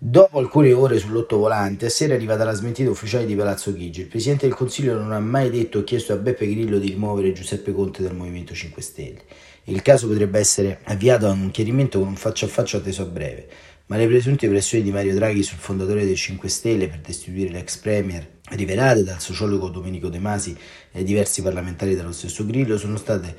Dopo 0.00 0.40
alcune 0.40 0.72
ore 0.72 0.98
sull'ottovolante, 0.98 1.86
a 1.86 1.90
sera 1.90 2.14
è 2.14 2.16
arrivata 2.16 2.42
la 2.42 2.54
smentita 2.54 2.90
ufficiale 2.90 3.24
di 3.24 3.36
Palazzo 3.36 3.72
Chigi. 3.72 4.00
Il 4.00 4.06
Presidente 4.08 4.46
del 4.46 4.56
Consiglio 4.56 4.94
non 4.94 5.12
ha 5.12 5.20
mai 5.20 5.48
detto 5.48 5.78
o 5.78 5.84
chiesto 5.84 6.12
a 6.12 6.16
Beppe 6.16 6.48
Grillo 6.48 6.78
di 6.78 6.88
rimuovere 6.88 7.32
Giuseppe 7.32 7.72
Conte 7.72 8.02
dal 8.02 8.16
Movimento 8.16 8.52
5 8.52 8.82
Stelle. 8.82 9.22
Il 9.68 9.82
caso 9.82 10.08
potrebbe 10.08 10.38
essere 10.38 10.78
avviato 10.84 11.26
a 11.26 11.30
un 11.30 11.50
chiarimento 11.50 11.98
con 11.98 12.08
un 12.08 12.16
faccia 12.16 12.46
a 12.46 12.48
faccia 12.48 12.78
atteso 12.78 13.02
a 13.02 13.04
breve, 13.04 13.46
ma 13.88 13.98
le 13.98 14.06
presunte 14.06 14.48
pressioni 14.48 14.82
di 14.82 14.90
Mario 14.90 15.12
Draghi 15.12 15.42
sul 15.42 15.58
fondatore 15.58 16.06
dei 16.06 16.16
5 16.16 16.48
Stelle 16.48 16.88
per 16.88 17.00
destituire 17.00 17.50
l'ex 17.50 17.76
premier, 17.76 18.26
rivelate 18.52 19.04
dal 19.04 19.20
sociologo 19.20 19.68
Domenico 19.68 20.08
De 20.08 20.20
Masi 20.20 20.56
e 20.90 21.04
diversi 21.04 21.42
parlamentari 21.42 21.94
dello 21.94 22.12
stesso 22.12 22.46
Grillo, 22.46 22.78
sono 22.78 22.96
state 22.96 23.36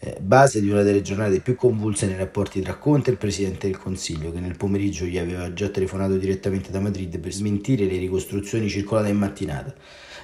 eh, 0.00 0.18
base 0.20 0.60
di 0.60 0.68
una 0.68 0.82
delle 0.82 1.00
giornate 1.00 1.40
più 1.40 1.54
convulse 1.54 2.04
nei 2.04 2.18
rapporti 2.18 2.60
tra 2.60 2.74
Conte 2.74 3.08
e 3.08 3.12
il 3.14 3.18
Presidente 3.18 3.66
del 3.66 3.78
Consiglio, 3.78 4.30
che 4.32 4.40
nel 4.40 4.58
pomeriggio 4.58 5.06
gli 5.06 5.16
aveva 5.16 5.50
già 5.54 5.70
telefonato 5.70 6.18
direttamente 6.18 6.70
da 6.70 6.80
Madrid 6.80 7.18
per 7.18 7.32
smentire 7.32 7.86
le 7.86 7.96
ricostruzioni 7.96 8.68
circolate 8.68 9.08
in 9.08 9.16
mattinata. 9.16 9.74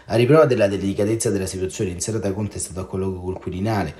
A 0.08 0.16
riprova 0.16 0.44
della 0.44 0.68
delicatezza 0.68 1.30
della 1.30 1.46
situazione, 1.46 1.90
in 1.90 2.00
serata 2.00 2.30
Conte 2.32 2.56
è 2.56 2.60
stato 2.60 2.80
a 2.80 2.86
colloquio 2.86 3.22
col 3.22 3.38
Quirinale, 3.38 3.94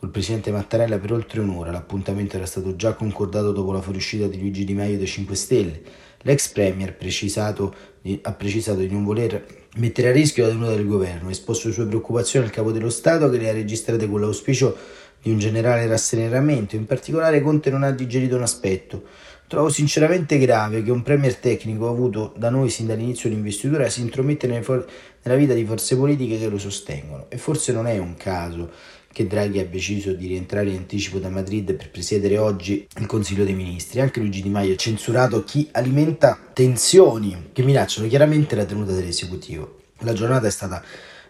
Col 0.00 0.10
presidente 0.10 0.52
Mattarella 0.52 0.96
per 0.96 1.10
oltre 1.10 1.40
un'ora 1.40 1.72
l'appuntamento 1.72 2.36
era 2.36 2.46
stato 2.46 2.76
già 2.76 2.92
concordato 2.92 3.50
dopo 3.50 3.72
la 3.72 3.80
fuoriuscita 3.80 4.28
di 4.28 4.38
Luigi 4.38 4.64
Di 4.64 4.72
Maio 4.72 4.96
dei 4.96 5.08
5 5.08 5.34
Stelle. 5.34 5.80
L'ex 6.18 6.50
premier 6.50 6.94
precisato, 6.94 7.74
ha 8.22 8.32
precisato 8.32 8.78
di 8.78 8.92
non 8.92 9.02
voler 9.02 9.44
mettere 9.78 10.10
a 10.10 10.12
rischio 10.12 10.44
la 10.44 10.50
tenuta 10.50 10.70
del 10.70 10.86
governo, 10.86 11.26
ha 11.26 11.32
esposto 11.32 11.66
le 11.66 11.74
sue 11.74 11.86
preoccupazioni 11.86 12.46
al 12.46 12.52
capo 12.52 12.70
dello 12.70 12.90
Stato 12.90 13.28
che 13.28 13.38
le 13.38 13.48
ha 13.48 13.52
registrate 13.52 14.08
con 14.08 14.20
l'auspicio 14.20 14.76
di 15.20 15.32
un 15.32 15.40
generale 15.40 15.88
rasseneramento. 15.88 16.76
In 16.76 16.86
particolare 16.86 17.40
Conte 17.40 17.68
non 17.68 17.82
ha 17.82 17.90
digerito 17.90 18.36
un 18.36 18.42
aspetto. 18.42 19.02
Trovo 19.48 19.68
sinceramente 19.68 20.38
grave 20.38 20.84
che 20.84 20.92
un 20.92 21.02
premier 21.02 21.34
tecnico 21.34 21.88
avuto 21.88 22.34
da 22.36 22.50
noi 22.50 22.70
sin 22.70 22.86
dall'inizio 22.86 23.28
dell'investitura 23.30 23.88
si 23.88 24.02
intromette 24.02 24.46
nella 24.46 25.36
vita 25.36 25.54
di 25.54 25.64
forze 25.64 25.96
politiche 25.96 26.38
che 26.38 26.48
lo 26.48 26.58
sostengono 26.58 27.26
e 27.30 27.36
forse 27.38 27.72
non 27.72 27.88
è 27.88 27.98
un 27.98 28.14
caso 28.14 28.70
che 29.12 29.26
Draghi 29.26 29.58
abbia 29.58 29.70
deciso 29.70 30.12
di 30.12 30.26
rientrare 30.26 30.70
in 30.70 30.76
anticipo 30.76 31.18
da 31.18 31.28
Madrid 31.28 31.74
per 31.74 31.90
presiedere 31.90 32.38
oggi 32.38 32.86
il 32.98 33.06
Consiglio 33.06 33.44
dei 33.44 33.54
Ministri. 33.54 34.00
Anche 34.00 34.20
Luigi 34.20 34.42
Di 34.42 34.48
Maio 34.48 34.74
ha 34.74 34.76
censurato 34.76 35.44
chi 35.44 35.68
alimenta 35.72 36.38
tensioni 36.52 37.50
che 37.52 37.62
minacciano 37.62 38.06
chiaramente 38.08 38.54
la 38.54 38.64
tenuta 38.64 38.92
dell'esecutivo. 38.92 39.78
La 40.00 40.12
giornata 40.12 40.46
è 40.46 40.50
stata 40.50 40.82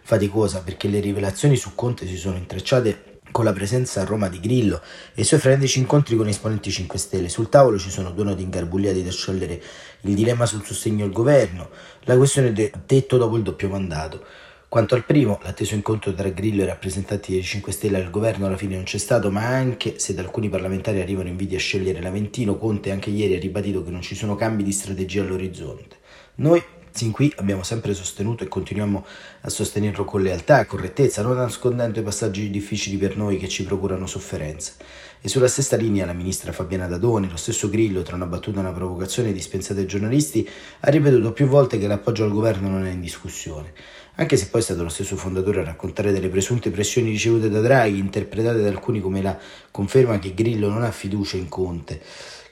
faticosa 0.02 0.60
perché 0.60 0.88
le 0.88 1.00
rivelazioni 1.00 1.56
su 1.56 1.74
Conte 1.74 2.06
si 2.06 2.16
sono 2.16 2.36
intrecciate 2.36 3.20
con 3.30 3.44
la 3.44 3.52
presenza 3.52 4.00
a 4.00 4.04
Roma 4.04 4.28
di 4.28 4.40
Grillo 4.40 4.80
e 5.14 5.20
i 5.20 5.24
suoi 5.24 5.40
frenetici 5.40 5.78
incontri 5.78 6.16
con 6.16 6.28
esponenti 6.28 6.70
5 6.70 6.98
Stelle. 6.98 7.28
Sul 7.28 7.48
tavolo 7.48 7.78
ci 7.78 7.90
sono 7.90 8.10
due 8.10 8.24
nodi 8.24 8.42
ingarbugliati 8.42 9.02
da 9.02 9.10
sciogliere 9.10 9.62
il 10.02 10.14
dilemma 10.14 10.46
sul 10.46 10.64
sostegno 10.64 11.04
al 11.04 11.12
governo, 11.12 11.70
la 12.00 12.16
questione 12.16 12.52
del 12.52 12.70
tetto 12.86 13.16
dopo 13.16 13.36
il 13.36 13.42
doppio 13.42 13.68
mandato. 13.68 14.24
Quanto 14.70 14.94
al 14.94 15.06
primo, 15.06 15.40
l'atteso 15.44 15.74
incontro 15.74 16.12
tra 16.12 16.28
Grillo 16.28 16.60
e 16.60 16.64
i 16.64 16.68
rappresentanti 16.68 17.32
dei 17.32 17.42
5 17.42 17.72
Stelle 17.72 17.96
al 17.96 18.10
governo 18.10 18.44
alla 18.44 18.58
fine 18.58 18.74
non 18.74 18.84
c'è 18.84 18.98
stato, 18.98 19.30
ma 19.30 19.46
anche 19.46 19.98
se 19.98 20.12
da 20.12 20.20
alcuni 20.20 20.50
parlamentari 20.50 21.00
arrivano 21.00 21.30
inviti 21.30 21.54
a 21.54 21.58
scegliere 21.58 22.02
l'Aventino, 22.02 22.58
Conte 22.58 22.90
anche 22.90 23.08
ieri 23.08 23.34
ha 23.34 23.40
ribadito 23.40 23.82
che 23.82 23.90
non 23.90 24.02
ci 24.02 24.14
sono 24.14 24.34
cambi 24.34 24.62
di 24.62 24.72
strategia 24.72 25.22
all'orizzonte. 25.22 25.96
Noi 26.34 26.62
Sin 26.98 27.12
qui 27.12 27.32
abbiamo 27.36 27.62
sempre 27.62 27.94
sostenuto 27.94 28.42
e 28.42 28.48
continuiamo 28.48 29.06
a 29.42 29.48
sostenerlo 29.48 30.04
con 30.04 30.20
lealtà 30.20 30.60
e 30.60 30.66
correttezza, 30.66 31.22
non 31.22 31.36
nascondendo 31.36 32.00
i 32.00 32.02
passaggi 32.02 32.50
difficili 32.50 32.96
per 32.96 33.16
noi 33.16 33.36
che 33.36 33.46
ci 33.46 33.62
procurano 33.62 34.08
sofferenza. 34.08 34.72
E 35.20 35.28
sulla 35.28 35.46
stessa 35.46 35.76
linea 35.76 36.06
la 36.06 36.12
ministra 36.12 36.50
Fabiana 36.50 36.88
Dadoni, 36.88 37.30
lo 37.30 37.36
stesso 37.36 37.68
Grillo, 37.68 38.02
tra 38.02 38.16
una 38.16 38.26
battuta 38.26 38.56
e 38.58 38.62
una 38.62 38.72
provocazione 38.72 39.32
dispensata 39.32 39.78
ai 39.78 39.86
giornalisti, 39.86 40.48
ha 40.80 40.90
ripetuto 40.90 41.32
più 41.32 41.46
volte 41.46 41.78
che 41.78 41.86
l'appoggio 41.86 42.24
al 42.24 42.32
governo 42.32 42.68
non 42.68 42.84
è 42.84 42.90
in 42.90 43.00
discussione. 43.00 43.72
Anche 44.20 44.36
se 44.36 44.48
poi 44.48 44.60
è 44.60 44.64
stato 44.64 44.82
lo 44.82 44.88
stesso 44.88 45.14
fondatore 45.14 45.60
a 45.60 45.64
raccontare 45.64 46.10
delle 46.10 46.28
presunte 46.28 46.70
pressioni 46.70 47.10
ricevute 47.10 47.48
da 47.48 47.60
Draghi, 47.60 47.98
interpretate 47.98 48.60
da 48.60 48.68
alcuni 48.68 49.00
come 49.00 49.22
la 49.22 49.38
conferma 49.70 50.18
che 50.18 50.34
Grillo 50.34 50.68
non 50.68 50.82
ha 50.82 50.90
fiducia 50.90 51.36
in 51.36 51.48
Conte 51.48 52.00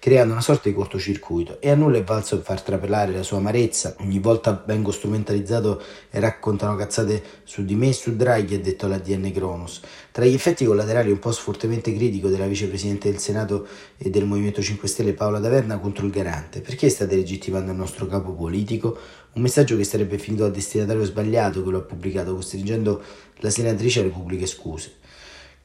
creando 0.07 0.35
una 0.35 0.41
sorta 0.41 0.69
di 0.69 0.75
cortocircuito 0.77 1.61
e 1.61 1.69
a 1.69 1.75
nulla 1.75 1.99
è 1.99 2.05
valso 2.05 2.41
far 2.41 2.63
trapelare 2.63 3.11
la 3.11 3.25
sua 3.25 3.39
amarezza. 3.39 3.97
Ogni 3.99 4.21
volta 4.21 4.63
vengo 4.65 4.93
strumentalizzato 4.93 5.83
e 6.13 6.21
raccontano 6.21 6.77
cazzate 6.77 7.21
su 7.43 7.65
di 7.65 7.75
me 7.75 7.89
e 7.89 7.93
su 7.93 8.15
Draghi, 8.15 8.55
ha 8.55 8.61
detto 8.61 8.87
l'ADN 8.87 9.33
Kronos. 9.33 9.81
Tra 10.13 10.25
gli 10.25 10.33
effetti 10.33 10.65
collaterali 10.65 11.11
un 11.11 11.19
post 11.19 11.41
fortemente 11.41 11.93
critico 11.93 12.29
della 12.29 12.47
vicepresidente 12.47 13.11
del 13.11 13.19
Senato 13.19 13.67
e 13.99 14.09
del 14.09 14.27
Movimento 14.27 14.63
5 14.63 14.87
Stelle 14.87 15.13
Paola 15.13 15.41
Taverna 15.41 15.81
contro 15.81 16.07
il 16.07 16.13
garante. 16.13 16.61
Perché 16.61 16.89
state 16.89 17.17
legittimando 17.17 17.73
il 17.73 17.77
nostro 17.77 18.07
capo 18.07 18.33
politico? 18.33 18.97
Un 19.33 19.43
messaggio 19.43 19.77
che 19.77 19.83
sarebbe 19.83 20.19
finito 20.19 20.45
al 20.45 20.53
destinatario 20.53 21.03
sbagliato 21.03 21.65
che 21.65 21.71
lo 21.71 21.79
ha 21.79 21.83
pubblicato, 21.83 22.33
costringendo 22.33 23.03
la 23.39 23.51
senatrice 23.51 24.03
alle 24.03 24.11
pubbliche 24.11 24.47
scuse. 24.47 24.99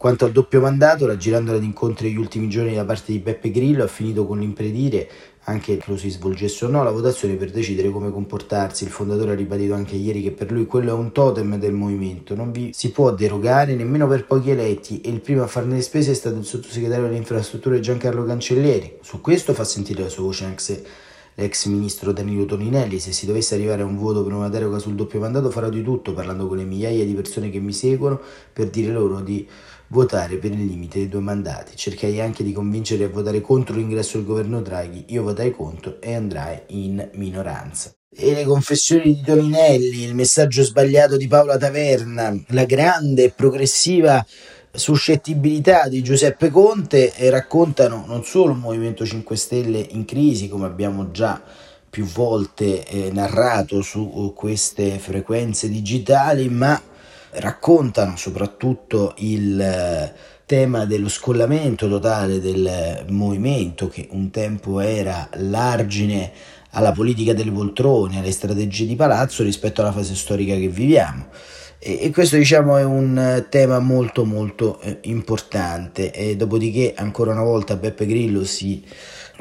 Quanto 0.02 0.26
al 0.26 0.32
doppio 0.32 0.62
mandato, 0.62 1.06
raggirando 1.06 1.54
ad 1.54 1.62
incontri 1.62 2.08
negli 2.08 2.18
ultimi 2.18 2.50
giorni 2.50 2.74
da 2.74 2.84
parte 2.84 3.12
di 3.12 3.20
Beppe 3.20 3.52
Grillo, 3.52 3.84
ha 3.84 3.88
finito 3.88 4.26
con 4.26 4.40
l'impedire, 4.40 5.08
anche 5.44 5.78
che 5.78 5.84
lo 5.86 5.96
si 5.96 6.10
svolgesse 6.10 6.66
o 6.66 6.70
no, 6.70 6.84
la 6.84 6.90
votazione 6.90 7.36
per 7.36 7.52
decidere 7.52 7.92
come 7.92 8.10
comportarsi. 8.10 8.84
Il 8.84 8.90
fondatore 8.90 9.34
ha 9.34 9.36
ribadito 9.36 9.76
anche 9.76 9.96
ieri 9.96 10.24
che 10.24 10.32
per 10.32 10.52
lui 10.52 10.66
quello 10.66 10.90
è 10.90 10.94
un 10.94 11.12
totem 11.12 11.60
del 11.60 11.74
movimento, 11.74 12.34
non 12.34 12.52
vi 12.52 12.72
si 12.74 12.90
può 12.90 13.14
derogare 13.14 13.76
nemmeno 13.76 14.08
per 14.08 14.26
pochi 14.26 14.50
eletti 14.50 15.02
e 15.02 15.12
il 15.12 15.22
primo 15.22 15.44
a 15.44 15.48
farne 15.48 15.76
le 15.76 15.82
spese 15.84 16.10
è 16.10 16.16
stato 16.16 16.38
il 16.38 16.46
sottosegretario 16.46 17.04
delle 17.04 17.18
infrastrutture 17.18 17.80
Giancarlo 17.80 18.26
Cancellieri. 18.26 18.98
Su 19.02 19.22
questo 19.22 19.54
fa 19.54 19.64
sentire 19.64 20.02
la 20.02 20.10
sua 20.10 20.24
voce 20.24 20.46
anche 20.46 20.84
l'ex 21.36 21.66
ministro 21.68 22.12
Danilo 22.12 22.46
Toninelli. 22.46 23.00
Se 23.00 23.12
si 23.12 23.26
dovesse 23.26 23.56
arrivare 23.56 23.84
a 23.84 23.86
un 23.86 23.98
voto 23.98 24.24
per 24.24 24.34
una 24.34 24.50
deroga 24.50 24.80
sul 24.80 24.96
doppio 24.96 25.20
mandato 25.20 25.50
farò 25.50 25.70
di 25.70 25.84
tutto, 25.84 26.14
parlando 26.14 26.48
con 26.48 26.58
le 26.58 26.64
migliaia 26.64 27.06
di 27.06 27.14
persone 27.14 27.50
che 27.50 27.60
mi 27.60 27.74
seguono, 27.74 28.20
per 28.52 28.70
dire 28.70 28.92
loro 28.92 29.20
di 29.22 29.48
votare 29.92 30.38
per 30.38 30.52
il 30.52 30.66
limite 30.66 31.00
dei 31.00 31.10
due 31.10 31.20
mandati. 31.20 31.76
Cercai 31.76 32.20
anche 32.20 32.44
di 32.44 32.54
convincere 32.54 33.04
a 33.04 33.10
votare 33.10 33.42
contro 33.42 33.76
l'ingresso 33.76 34.18
del 34.18 34.26
governo 34.26 34.62
Draghi. 34.62 35.06
Io 35.10 35.24
votai 35.24 35.52
contro 35.52 36.02
e 36.02 36.16
andrai 36.16 36.62
in 36.68 37.10
minoranza. 37.14 37.94
E 38.14 38.34
le 38.34 38.44
confessioni 38.44 39.16
di 39.16 39.22
Toninelli, 39.22 40.04
il 40.04 40.16
messaggio 40.16 40.64
sbagliato 40.64 41.16
di 41.16 41.28
Paola 41.28 41.58
Taverna, 41.58 42.36
la 42.48 42.66
grande 42.66 43.26
e 43.26 43.30
progressiva 43.32 44.26
suscettibilità 44.74 45.88
di 45.88 46.02
Giuseppe 46.02 46.50
Conte 46.50 47.14
e 47.14 47.30
raccontano 47.30 48.06
non 48.08 48.24
solo 48.24 48.54
un 48.54 48.60
Movimento 48.60 49.06
5 49.06 49.36
Stelle 49.36 49.86
in 49.92 50.06
crisi, 50.06 50.50
come 50.50 50.66
abbiamo 50.66 51.12
già 51.12 51.42
più 51.90 52.06
volte 52.06 52.86
eh, 52.86 53.12
narrato 53.12 53.82
su 53.82 54.34
queste 54.36 54.98
frequenze 54.98 55.68
digitali, 55.70 56.48
ma 56.50 56.82
raccontano 57.34 58.16
soprattutto 58.18 59.14
il 59.18 59.60
eh, 59.60 60.14
tema 60.46 60.86
dello 60.86 61.08
scollamento 61.08 61.88
totale 61.88 62.40
del 62.42 63.06
movimento 63.10 63.88
che 63.88 64.08
un 64.12 64.30
tempo 64.32 64.80
era 64.80 65.30
l'argine 65.36 66.32
alla 66.72 66.92
politica 66.92 67.34
delle 67.34 67.52
poltrone, 67.52 68.20
alle 68.20 68.32
strategie 68.32 68.86
di 68.86 68.96
palazzo 68.96 69.44
rispetto 69.44 69.82
alla 69.82 69.92
fase 69.92 70.16
storica 70.16 70.56
che 70.56 70.68
viviamo. 70.68 71.28
E, 71.80 72.12
questo 72.12 72.36
diciamo 72.36 72.78
è 72.78 72.84
un 72.84 73.46
tema 73.50 73.80
molto 73.80 74.24
molto 74.24 74.80
eh, 74.82 75.00
importante 75.04 76.12
e 76.12 76.36
dopodiché 76.36 76.94
ancora 76.96 77.32
una 77.32 77.44
volta 77.44 77.76
Beppe 77.76 78.06
Grillo 78.06 78.44
si 78.44 78.84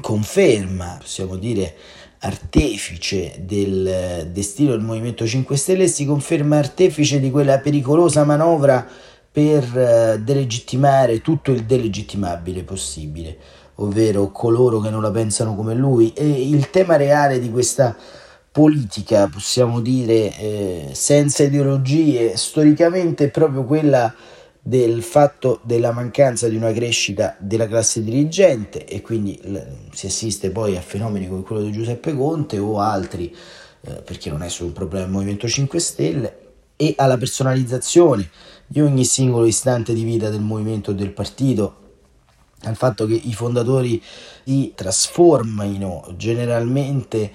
conferma, 0.00 0.96
possiamo 1.00 1.36
dire, 1.36 1.74
artefice 2.20 3.34
del 3.40 4.28
destino 4.30 4.72
del 4.72 4.80
Movimento 4.80 5.26
5 5.26 5.56
Stelle 5.56 5.84
e 5.84 5.88
si 5.88 6.04
conferma 6.04 6.58
artefice 6.58 7.18
di 7.18 7.30
quella 7.30 7.58
pericolosa 7.60 8.24
manovra 8.24 8.86
per 9.32 9.78
eh, 9.78 10.20
delegittimare 10.20 11.20
tutto 11.22 11.52
il 11.52 11.64
delegittimabile 11.64 12.62
possibile, 12.64 13.36
ovvero 13.76 14.30
coloro 14.32 14.80
che 14.80 14.90
non 14.90 15.02
la 15.02 15.10
pensano 15.10 15.54
come 15.54 15.74
lui. 15.74 16.12
E 16.12 16.48
il 16.48 16.68
tema 16.70 16.96
reale 16.96 17.38
di 17.38 17.50
questa 17.50 17.96
politica, 18.52 19.28
possiamo 19.28 19.80
dire, 19.80 20.36
eh, 20.36 20.88
senza 20.92 21.44
ideologie, 21.44 22.36
storicamente 22.36 23.26
è 23.26 23.30
proprio 23.30 23.64
quella 23.64 24.12
del 24.62 25.02
fatto 25.02 25.60
della 25.62 25.92
mancanza 25.92 26.48
di 26.48 26.56
una 26.56 26.72
crescita 26.72 27.36
della 27.38 27.66
classe 27.66 28.04
dirigente 28.04 28.84
e 28.84 29.00
quindi 29.00 29.40
si 29.92 30.06
assiste 30.06 30.50
poi 30.50 30.76
a 30.76 30.80
fenomeni 30.82 31.28
come 31.28 31.42
quello 31.42 31.62
di 31.62 31.72
Giuseppe 31.72 32.14
Conte 32.14 32.58
o 32.58 32.78
altri, 32.78 33.34
eh, 33.82 33.92
perché 34.02 34.28
non 34.30 34.42
è 34.42 34.48
solo 34.48 34.68
un 34.68 34.74
problema 34.74 35.04
del 35.04 35.14
Movimento 35.14 35.48
5 35.48 35.78
Stelle, 35.78 36.38
e 36.76 36.94
alla 36.96 37.18
personalizzazione 37.18 38.30
di 38.66 38.80
ogni 38.80 39.04
singolo 39.04 39.44
istante 39.44 39.92
di 39.92 40.02
vita 40.02 40.30
del 40.30 40.40
movimento 40.40 40.92
e 40.92 40.94
del 40.94 41.10
partito, 41.10 41.76
al 42.62 42.74
fatto 42.74 43.04
che 43.04 43.20
i 43.22 43.34
fondatori 43.34 44.02
si 44.44 44.72
trasformino 44.74 46.14
generalmente 46.16 47.30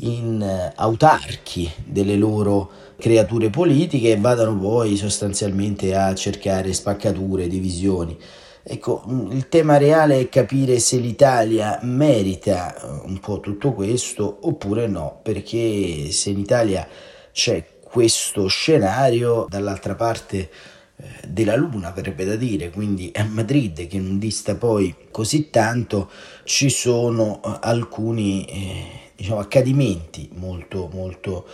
in 0.00 0.42
eh, 0.42 0.72
autarchi 0.76 1.70
delle 1.84 2.16
loro 2.16 2.70
creature 2.98 3.50
politiche 3.50 4.12
e 4.12 4.16
vadano 4.18 4.56
poi 4.58 4.96
sostanzialmente 4.96 5.94
a 5.94 6.14
cercare 6.14 6.72
spaccature, 6.72 7.48
divisioni. 7.48 8.16
Ecco, 8.62 9.02
mm, 9.08 9.30
il 9.32 9.48
tema 9.48 9.76
reale 9.78 10.20
è 10.20 10.28
capire 10.28 10.78
se 10.78 10.98
l'Italia 10.98 11.78
merita 11.82 12.74
eh, 12.76 13.06
un 13.06 13.18
po' 13.18 13.40
tutto 13.40 13.72
questo 13.72 14.38
oppure 14.42 14.86
no, 14.86 15.20
perché 15.22 16.10
se 16.10 16.30
in 16.30 16.38
Italia 16.38 16.86
c'è 17.32 17.64
questo 17.82 18.46
scenario, 18.48 19.46
dall'altra 19.48 19.94
parte 19.94 20.50
eh, 20.96 21.04
della 21.26 21.56
Luna, 21.56 21.90
verrebbe 21.92 22.24
da 22.24 22.36
dire, 22.36 22.70
quindi 22.70 23.10
a 23.14 23.24
Madrid 23.24 23.86
che 23.86 23.98
non 23.98 24.18
dista 24.18 24.54
poi 24.56 24.94
così 25.10 25.48
tanto, 25.50 26.10
ci 26.44 26.68
sono 26.68 27.40
alcuni 27.40 28.44
eh, 28.44 29.07
diciamo, 29.18 29.40
accadimenti 29.40 30.30
molto, 30.34 30.88
molto 30.92 31.44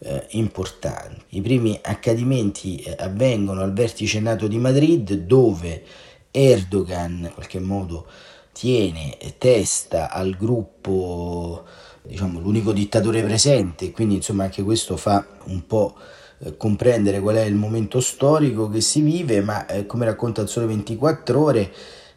eh, 0.00 0.26
importanti. 0.32 1.22
I 1.30 1.40
primi 1.40 1.78
accadimenti 1.82 2.76
eh, 2.76 2.94
avvengono 2.98 3.62
al 3.62 3.72
vertice 3.72 4.20
NATO 4.20 4.46
di 4.46 4.58
Madrid 4.58 5.10
dove 5.14 5.82
Erdogan 6.30 7.20
in 7.22 7.30
qualche 7.32 7.60
modo 7.60 8.06
tiene 8.52 9.16
testa 9.38 10.10
al 10.10 10.36
gruppo, 10.36 11.64
diciamo, 12.02 12.40
l'unico 12.40 12.72
dittatore 12.72 13.22
presente, 13.22 13.90
quindi 13.90 14.16
insomma 14.16 14.44
anche 14.44 14.62
questo 14.62 14.98
fa 14.98 15.26
un 15.44 15.66
po' 15.66 15.96
eh, 16.40 16.58
comprendere 16.58 17.20
qual 17.20 17.36
è 17.36 17.44
il 17.44 17.54
momento 17.54 18.00
storico 18.00 18.68
che 18.68 18.82
si 18.82 19.00
vive, 19.00 19.40
ma 19.40 19.64
eh, 19.64 19.86
come 19.86 20.04
racconta 20.04 20.42
il 20.42 20.48
Sole 20.48 20.66
24 20.66 21.40
ore, 21.40 21.72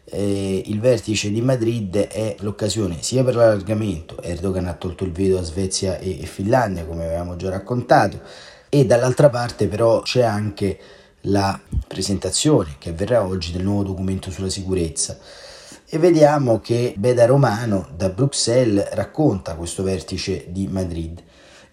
eh, 0.10 0.64
il 0.66 0.80
vertice 0.80 1.32
di 1.32 1.42
Madrid 1.42 1.98
è 1.98 2.36
l'occasione 2.40 2.98
sia 3.02 3.24
per 3.24 3.36
l'allargamento, 3.36 4.22
Erdogan 4.22 4.68
ha 4.68 4.74
tolto 4.74 5.04
il 5.04 5.12
veto 5.12 5.38
a 5.38 5.44
Svezia 5.44 5.98
e, 5.98 6.22
e 6.22 6.26
Finlandia 6.26 6.86
come 6.86 7.06
avevamo 7.06 7.36
già 7.36 7.50
raccontato, 7.50 8.22
e 8.70 8.86
dall'altra 8.86 9.30
parte 9.30 9.68
però 9.68 10.02
c'è 10.02 10.22
anche 10.22 10.80
la 11.22 11.60
presentazione 11.88 12.76
che 12.78 12.90
avverrà 12.90 13.26
oggi 13.26 13.52
del 13.52 13.64
nuovo 13.64 13.84
documento 13.84 14.32
sulla 14.32 14.50
sicurezza. 14.50 15.18
E 15.90 15.98
vediamo 16.00 16.60
che 16.60 16.94
Beda 16.98 17.26
Romano 17.26 17.88
da 17.96 18.10
Bruxelles 18.10 18.90
racconta 18.92 19.56
questo 19.56 19.84
vertice 19.84 20.46
di 20.50 20.68
Madrid 20.68 21.24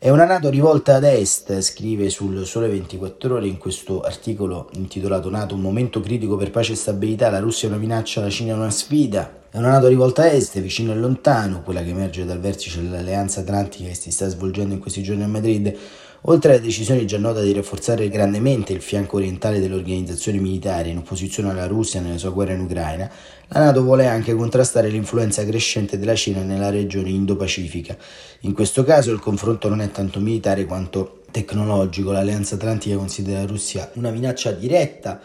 È 0.05 0.11
una 0.11 0.27
Nato 0.27 0.51
rivolta 0.51 0.97
ad 0.97 1.05
est, 1.05 1.63
scrive 1.63 2.11
sul 2.11 2.45
Sole 2.45 2.69
24 2.69 3.37
Ore 3.37 3.47
in 3.47 3.57
questo 3.57 4.03
articolo 4.03 4.69
intitolato 4.75 5.31
Nato, 5.31 5.55
un 5.55 5.63
momento 5.63 6.01
critico 6.01 6.37
per 6.37 6.51
pace 6.51 6.73
e 6.73 6.77
stabilità, 6.77 7.31
la 7.31 7.39
Russia 7.39 7.69
è 7.69 7.71
una 7.71 7.81
minaccia, 7.81 8.21
la 8.21 8.29
Cina 8.29 8.53
è 8.53 8.55
una 8.55 8.69
sfida. 8.69 9.45
È 9.49 9.57
una 9.57 9.71
Nato 9.71 9.89
rivolta 9.89 10.25
a 10.25 10.27
est, 10.27 10.61
vicino 10.61 10.93
e 10.93 10.97
lontano, 10.97 11.63
quella 11.63 11.83
che 11.83 11.89
emerge 11.89 12.27
dal 12.27 12.39
vertice 12.39 12.83
dell'Alleanza 12.83 13.41
Atlantica 13.41 13.89
che 13.89 13.95
si 13.95 14.11
sta 14.11 14.29
svolgendo 14.29 14.75
in 14.75 14.81
questi 14.81 15.03
giorni 15.03 15.23
a 15.23 15.27
Madrid, 15.27 15.75
Oltre 16.27 16.53
alla 16.53 16.63
decisione 16.63 17.05
già 17.05 17.19
nota 17.19 17.43
di 17.43 17.53
rafforzare 17.53 18.09
grandemente 18.09 18.73
il 18.73 18.81
fianco 18.81 19.17
orientale 19.17 19.61
delle 19.61 19.75
organizzazioni 19.75 20.39
militari 20.39 20.89
in 20.89 20.97
opposizione 20.97 21.51
alla 21.51 21.67
Russia 21.67 22.01
nella 22.01 22.17
sua 22.17 22.31
guerra 22.31 22.55
in 22.55 22.61
Ucraina, 22.61 23.11
la 23.49 23.61
Nato 23.65 23.83
vuole 23.83 24.07
anche 24.07 24.35
contrastare 24.35 24.89
l'influenza 24.89 25.45
crescente 25.45 25.99
della 25.99 26.15
Cina 26.15 26.41
nella 26.41 26.71
regione 26.71 27.11
Indo-Pacifica. 27.11 27.95
In 28.41 28.55
questo 28.55 28.85
caso 28.85 29.13
il 29.13 29.19
confronto 29.19 29.69
non 29.69 29.83
è 29.83 29.91
tanto 29.91 30.19
militare 30.19 30.65
quanto 30.65 31.25
tecnologico. 31.31 32.11
L'Alleanza 32.11 32.55
Atlantica 32.55 32.97
considera 32.97 33.41
la 33.41 33.47
Russia 33.47 33.91
una 33.97 34.11
minaccia 34.11 34.51
diretta 34.53 35.21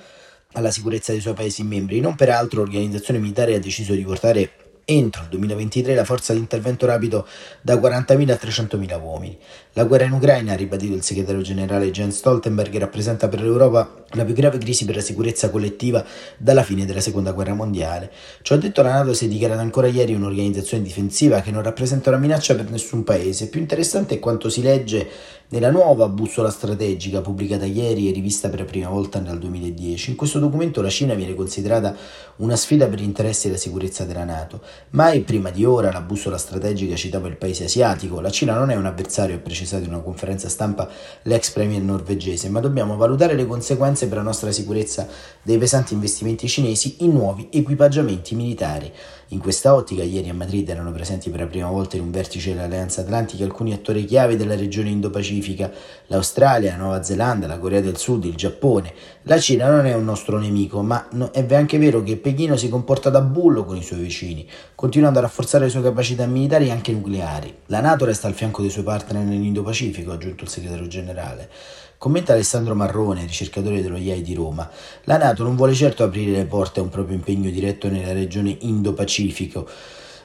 alla 0.52 0.70
sicurezza 0.70 1.14
dei 1.14 1.22
suoi 1.22 1.34
Paesi 1.34 1.64
membri. 1.64 2.02
Non 2.02 2.16
peraltro 2.16 2.60
l'organizzazione 2.60 3.22
militare 3.22 3.56
ha 3.56 3.60
deciso 3.60 3.94
di 3.94 4.04
portare 4.04 4.52
entro 4.90 5.22
il 5.22 5.30
2023 5.30 5.94
la 5.94 6.04
forza 6.04 6.34
di 6.34 6.40
intervento 6.40 6.88
rapido 6.88 7.28
da 7.62 7.76
40.000 7.76 8.32
a 8.32 8.40
300.000 8.42 9.02
uomini. 9.02 9.38
La 9.74 9.84
guerra 9.84 10.06
in 10.06 10.14
Ucraina, 10.14 10.54
ha 10.54 10.56
ribadito 10.56 10.96
il 10.96 11.04
segretario 11.04 11.42
generale 11.42 11.92
Jens 11.92 12.18
Stoltenberg, 12.18 12.76
rappresenta 12.78 13.28
per 13.28 13.42
l'Europa 13.42 14.04
la 14.14 14.26
più 14.26 14.34
grave 14.34 14.58
crisi 14.58 14.86
per 14.86 14.96
la 14.96 15.02
sicurezza 15.02 15.52
collettiva 15.52 16.04
dalla 16.38 16.64
fine 16.64 16.86
della 16.86 17.02
seconda 17.02 17.34
guerra 17.34 17.54
mondiale. 17.54 18.12
Ciò 18.42 18.58
detto, 18.58 18.82
la 18.82 18.94
Nato 18.94 19.14
si 19.14 19.26
è 19.26 19.28
dichiarata 19.28 19.62
ancora 19.62 19.88
ieri 19.88 20.16
un'organizzazione 20.16 20.82
difensiva 20.82 21.42
che 21.42 21.52
non 21.52 21.62
rappresenta 21.62 22.10
una 22.10 22.18
minaccia 22.18 22.56
per 22.56 22.72
nessun 22.72 23.04
paese. 23.04 23.48
Più 23.50 23.60
interessante 23.60 24.16
è 24.16 24.20
quanto 24.20 24.50
si 24.50 24.64
legge 24.64 25.08
nella 25.52 25.72
nuova 25.72 26.08
bussola 26.10 26.52
strategica 26.52 27.22
pubblicata 27.22 27.66
ieri 27.66 28.08
e 28.08 28.12
rivista 28.12 28.50
per 28.50 28.60
la 28.60 28.66
prima 28.66 28.90
volta 28.90 29.20
nel 29.20 29.40
2010. 29.40 30.12
In 30.12 30.16
questo 30.16 30.38
documento 30.38 30.80
la 30.82 30.90
Cina 30.90 31.16
viene 31.16 31.34
considerata 31.34 31.96
una 32.38 32.56
sfida 32.56 32.88
per 32.88 33.00
gli 33.00 33.04
interessi 33.04 33.48
e 33.48 33.52
la 33.52 33.58
sicurezza 33.58 34.06
della 34.06 34.24
Nato. 34.24 34.62
Mai 34.92 35.22
prima 35.22 35.50
di 35.50 35.66
ora 35.66 35.92
la 35.92 36.02
bussola 36.02 36.38
strategica 36.38 36.96
citava 36.96 37.28
il 37.28 37.36
paese 37.36 37.64
asiatico. 37.64 38.22
La 38.22 38.30
Cina 38.30 38.54
non 38.54 38.70
è 38.70 38.76
un 38.76 38.86
avversario, 38.86 39.38
ha 39.38 39.40
precisato 39.40 39.84
in 39.84 39.90
una 39.90 40.04
conferenza 40.04 40.50
stampa 40.50 40.88
l'ex 41.24 41.50
premier 41.50 41.82
norvegese, 41.82 42.48
ma 42.50 42.60
dobbiamo 42.60 42.96
valutare 42.96 43.34
le 43.34 43.48
conseguenze 43.48 44.08
per 44.08 44.18
la 44.18 44.24
nostra 44.24 44.52
sicurezza 44.52 45.08
dei 45.42 45.58
pesanti 45.58 45.96
investimenti 45.96 46.48
cinesi 46.48 46.98
in 47.00 47.12
nuovi 47.12 47.48
equipaggiamenti 47.52 48.36
militari. 48.36 48.94
In 49.32 49.38
questa 49.38 49.76
ottica, 49.76 50.02
ieri 50.02 50.28
a 50.30 50.34
Madrid 50.34 50.68
erano 50.68 50.92
presenti 50.92 51.30
per 51.30 51.42
la 51.42 51.46
prima 51.46 51.70
volta 51.70 51.96
in 51.96 52.02
un 52.02 52.10
vertice 52.10 52.52
dell'Alleanza 52.56 53.02
Atlantica 53.02 53.44
alcuni 53.44 53.74
attori 53.74 54.04
chiave 54.04 54.36
della 54.36 54.56
regione 54.56 54.90
Indo-Pacifica, 54.90 55.72
l'Australia, 56.08 56.72
la 56.72 56.78
Nuova 56.78 57.04
Zelanda, 57.04 57.46
la 57.46 57.60
Corea 57.60 57.80
del 57.80 57.98
Sud, 57.98 58.26
il 58.26 58.34
Giappone. 58.34 58.92
La 59.24 59.40
Cina 59.40 59.70
non 59.70 59.86
è 59.86 59.94
un 59.94 60.04
nostro 60.04 60.40
nemico, 60.40 60.82
ma 60.82 61.08
è 61.32 61.46
anche 61.54 61.78
vero 61.78 62.02
che 62.02 62.18
Pechino 62.18 62.58
si 62.58 62.70
comporta 62.70 63.12
da 63.12 63.22
bullo 63.22 63.66
con 63.66 63.78
i 63.78 63.84
suoi 63.84 64.00
vicini, 64.00 64.50
continuando 64.74 65.20
a 65.20 65.22
rafforzare 65.22 65.66
le 65.66 65.70
sue 65.70 65.84
capacità 65.84 66.26
militari 66.26 66.70
e 66.70 66.72
anche 66.72 66.92
nucleari. 66.92 67.56
La 67.68 67.82
Nato 67.82 68.06
resta 68.06 68.28
al 68.28 68.34
fianco 68.34 68.62
dei 68.62 68.72
suoi 68.72 68.84
partner 68.84 69.24
nell'Indo-Pacifico, 69.24 70.10
ha 70.10 70.16
aggiunto 70.16 70.44
il 70.44 70.50
segretario 70.50 70.88
generale. 70.88 71.50
Commenta 72.00 72.32
Alessandro 72.32 72.76
Marrone, 72.76 73.26
ricercatore 73.26 73.82
dello 73.82 73.98
IAI 73.98 74.22
di 74.22 74.34
Roma. 74.34 74.72
La 75.04 75.18
Nato 75.18 75.44
non 75.44 75.58
vuole 75.58 75.74
certo 75.74 76.06
aprire 76.06 76.32
le 76.32 76.46
porte 76.46 76.80
a 76.80 76.84
un 76.84 76.88
proprio 76.88 77.18
impegno 77.18 77.50
diretto 77.50 77.90
nella 77.90 78.14
regione 78.14 78.56
Indo-Pacifico, 78.58 79.68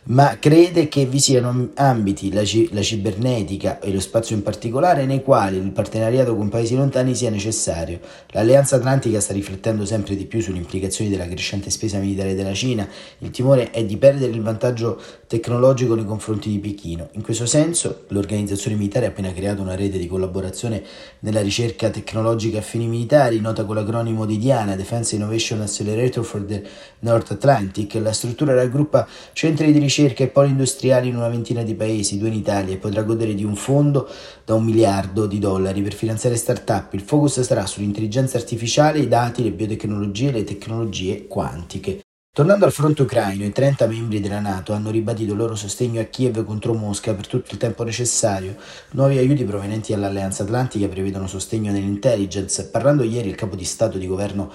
ma 0.06 0.37
crede 0.38 0.88
che 0.88 1.06
vi 1.06 1.18
siano 1.18 1.70
ambiti, 1.75 2.30
la, 2.30 2.44
ci- 2.44 2.68
la, 2.73 2.82
cibernetica 2.82 3.80
e 3.80 3.90
lo 3.90 4.00
spazio 4.00 4.37
in 4.37 4.42
particolare, 4.42 5.06
nei 5.06 5.23
quali 5.23 5.56
il 5.56 5.70
partenariato 5.70 6.37
con 6.37 6.50
paesi 6.50 6.75
lontani 6.75 7.14
sia 7.14 7.30
necessario. 7.30 8.00
L'Alleanza 8.32 8.76
Atlantica 8.76 9.20
sta 9.20 9.32
riflettendo 9.32 9.87
sempre 9.87 10.14
di 10.14 10.26
più 10.26 10.42
sulle 10.42 10.58
implicazioni 10.58 11.08
della 11.08 11.26
crescente 11.26 11.70
spesa 11.70 11.99
militare 11.99 12.34
della 12.34 12.52
Cina. 12.52 12.87
Il 13.18 13.30
timore 13.30 13.70
è 13.70 13.82
di 13.84 13.96
perdere 13.96 14.32
il 14.32 14.42
vantaggio 14.42 15.00
tecnologico 15.26 15.94
nei 15.94 16.04
confronti 16.04 16.50
di 16.50 16.58
Pechino. 16.58 17.08
In 17.12 17.23
questo 17.23 17.46
senso, 17.46 18.04
l'organizzazione 18.08 18.76
militare 18.76 19.06
ha 19.06 19.08
appena 19.08 19.32
creato 19.32 19.62
una 19.62 19.75
rete 19.75 19.96
di 19.96 20.06
collaborazione 20.06 20.82
nella 21.20 21.40
ricerca 21.40 21.88
tecnologica 21.88 22.58
a 22.58 22.62
fini 22.62 22.87
militari, 22.87 23.40
nota 23.40 23.64
con 23.64 23.76
l'acronimo 23.76 24.26
di 24.26 24.37
Diana, 24.37 24.76
Defense 24.76 25.14
Innovation 25.14 25.62
Accelerator 25.62 26.23
for 26.23 26.44
the 26.44 26.62
North 27.00 27.30
Atlantic. 27.30 27.94
La 27.94 28.12
struttura 28.12 28.52
raggruppa 28.54 29.08
centri 29.32 29.73
di 29.73 29.78
ricerca 29.78 29.92
ricerca 29.94 30.24
e 30.24 30.28
poli 30.28 30.50
industriali 30.50 31.08
in 31.08 31.14
una 31.14 31.28
ventina 31.28 31.62
di 31.62 31.76
paesi, 31.76 32.18
due 32.18 32.26
in 32.26 32.34
Italia, 32.34 32.74
e 32.74 32.78
potrà 32.78 33.02
godere 33.02 33.32
di 33.32 33.44
un 33.44 33.54
fondo 33.54 34.08
da 34.44 34.54
un 34.54 34.64
miliardo 34.64 35.26
di 35.26 35.38
dollari 35.38 35.83
per 35.83 35.94
finanziare 35.94 36.35
start-up. 36.35 36.94
Il 36.94 37.02
focus 37.02 37.40
sarà 37.42 37.64
sull'intelligenza 37.64 38.37
artificiale, 38.37 38.98
i 38.98 39.07
dati, 39.07 39.44
le 39.44 39.52
biotecnologie 39.52 40.30
e 40.30 40.33
le 40.33 40.44
tecnologie 40.44 41.28
quantiche. 41.28 42.00
Tornando 42.35 42.64
al 42.64 42.72
fronte 42.72 43.02
ucraino, 43.02 43.44
i 43.44 43.52
30 43.52 43.87
membri 43.87 44.18
della 44.18 44.40
Nato 44.40 44.72
hanno 44.72 44.90
ribadito 44.90 45.30
il 45.30 45.38
loro 45.38 45.54
sostegno 45.54 46.00
a 46.00 46.04
Kiev 46.04 46.44
contro 46.44 46.74
Mosca 46.74 47.14
per 47.14 47.28
tutto 47.28 47.52
il 47.52 47.59
tempo 47.59 47.85
necessario. 47.85 48.57
Nuovi 48.90 49.18
aiuti 49.18 49.44
provenienti 49.44 49.92
dall'Alleanza 49.92 50.42
Atlantica 50.42 50.88
prevedono 50.88 51.28
sostegno 51.28 51.70
nell'intelligence. 51.70 52.70
Parlando 52.70 53.04
ieri 53.04 53.28
il 53.28 53.37
capo 53.37 53.54
di 53.54 53.62
Stato 53.62 53.98
di 53.98 54.09
governo 54.09 54.50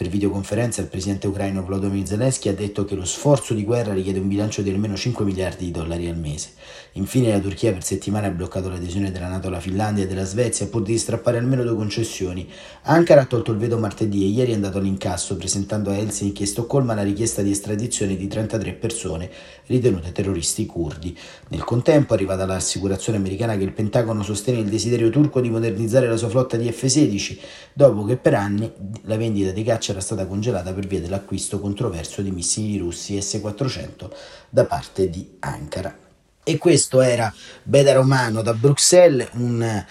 per 0.00 0.08
videoconferenza 0.08 0.80
il 0.80 0.86
presidente 0.86 1.26
ucraino 1.26 1.62
Volodymyr 1.62 2.06
Zelensky 2.06 2.48
ha 2.48 2.54
detto 2.54 2.86
che 2.86 2.94
lo 2.94 3.04
sforzo 3.04 3.52
di 3.52 3.64
guerra 3.64 3.92
richiede 3.92 4.18
un 4.18 4.28
bilancio 4.28 4.62
di 4.62 4.70
almeno 4.70 4.96
5 4.96 5.26
miliardi 5.26 5.66
di 5.66 5.70
dollari 5.72 6.08
al 6.08 6.16
mese. 6.16 6.52
Infine 6.92 7.30
la 7.30 7.38
Turchia 7.38 7.70
per 7.70 7.84
settimane 7.84 8.26
ha 8.26 8.30
bloccato 8.30 8.70
l'adesione 8.70 9.12
della 9.12 9.28
Nato 9.28 9.48
alla 9.48 9.60
Finlandia 9.60 10.04
e 10.04 10.06
della 10.06 10.24
Svezia 10.24 10.68
pur 10.68 10.80
di 10.80 10.96
strappare 10.96 11.36
almeno 11.36 11.64
due 11.64 11.74
concessioni. 11.74 12.48
Ankara 12.84 13.20
ha 13.20 13.26
tolto 13.26 13.52
il 13.52 13.58
veto 13.58 13.76
martedì 13.76 14.24
e 14.24 14.28
ieri 14.28 14.52
è 14.52 14.54
andato 14.54 14.78
all'incasso 14.78 15.36
presentando 15.36 15.90
a 15.90 15.96
Helsinki 15.98 16.44
e 16.44 16.46
Stoccolma 16.46 16.94
la 16.94 17.02
richiesta 17.02 17.42
di 17.42 17.50
estradizione 17.50 18.16
di 18.16 18.26
33 18.26 18.72
persone 18.72 19.30
ritenute 19.66 20.12
terroristi 20.12 20.64
curdi. 20.64 21.16
Nel 21.48 21.62
contempo 21.62 22.14
è 22.14 22.16
arrivata 22.16 22.46
l'assicurazione 22.46 23.18
americana 23.18 23.54
che 23.58 23.64
il 23.64 23.72
Pentagono 23.72 24.22
sostiene 24.22 24.60
il 24.60 24.68
desiderio 24.70 25.10
turco 25.10 25.42
di 25.42 25.50
modernizzare 25.50 26.08
la 26.08 26.16
sua 26.16 26.30
flotta 26.30 26.56
di 26.56 26.72
F-16 26.72 27.38
dopo 27.74 28.04
che 28.04 28.16
per 28.16 28.34
anni 28.34 28.70
la 29.02 29.16
vendita 29.16 29.50
di 29.52 29.62
caccia 29.62 29.89
era 29.90 30.00
stata 30.00 30.26
congelata 30.26 30.72
per 30.72 30.86
via 30.86 31.00
dell'acquisto 31.00 31.60
controverso 31.60 32.22
di 32.22 32.30
missili 32.30 32.78
russi 32.78 33.20
S-400 33.20 34.10
da 34.48 34.64
parte 34.64 35.10
di 35.10 35.36
Ankara. 35.40 35.96
E 36.42 36.58
questo 36.58 37.00
era 37.00 37.32
Beda 37.62 37.92
Romano 37.92 38.42
da 38.42 38.54
Bruxelles, 38.54 39.28
un 39.34 39.84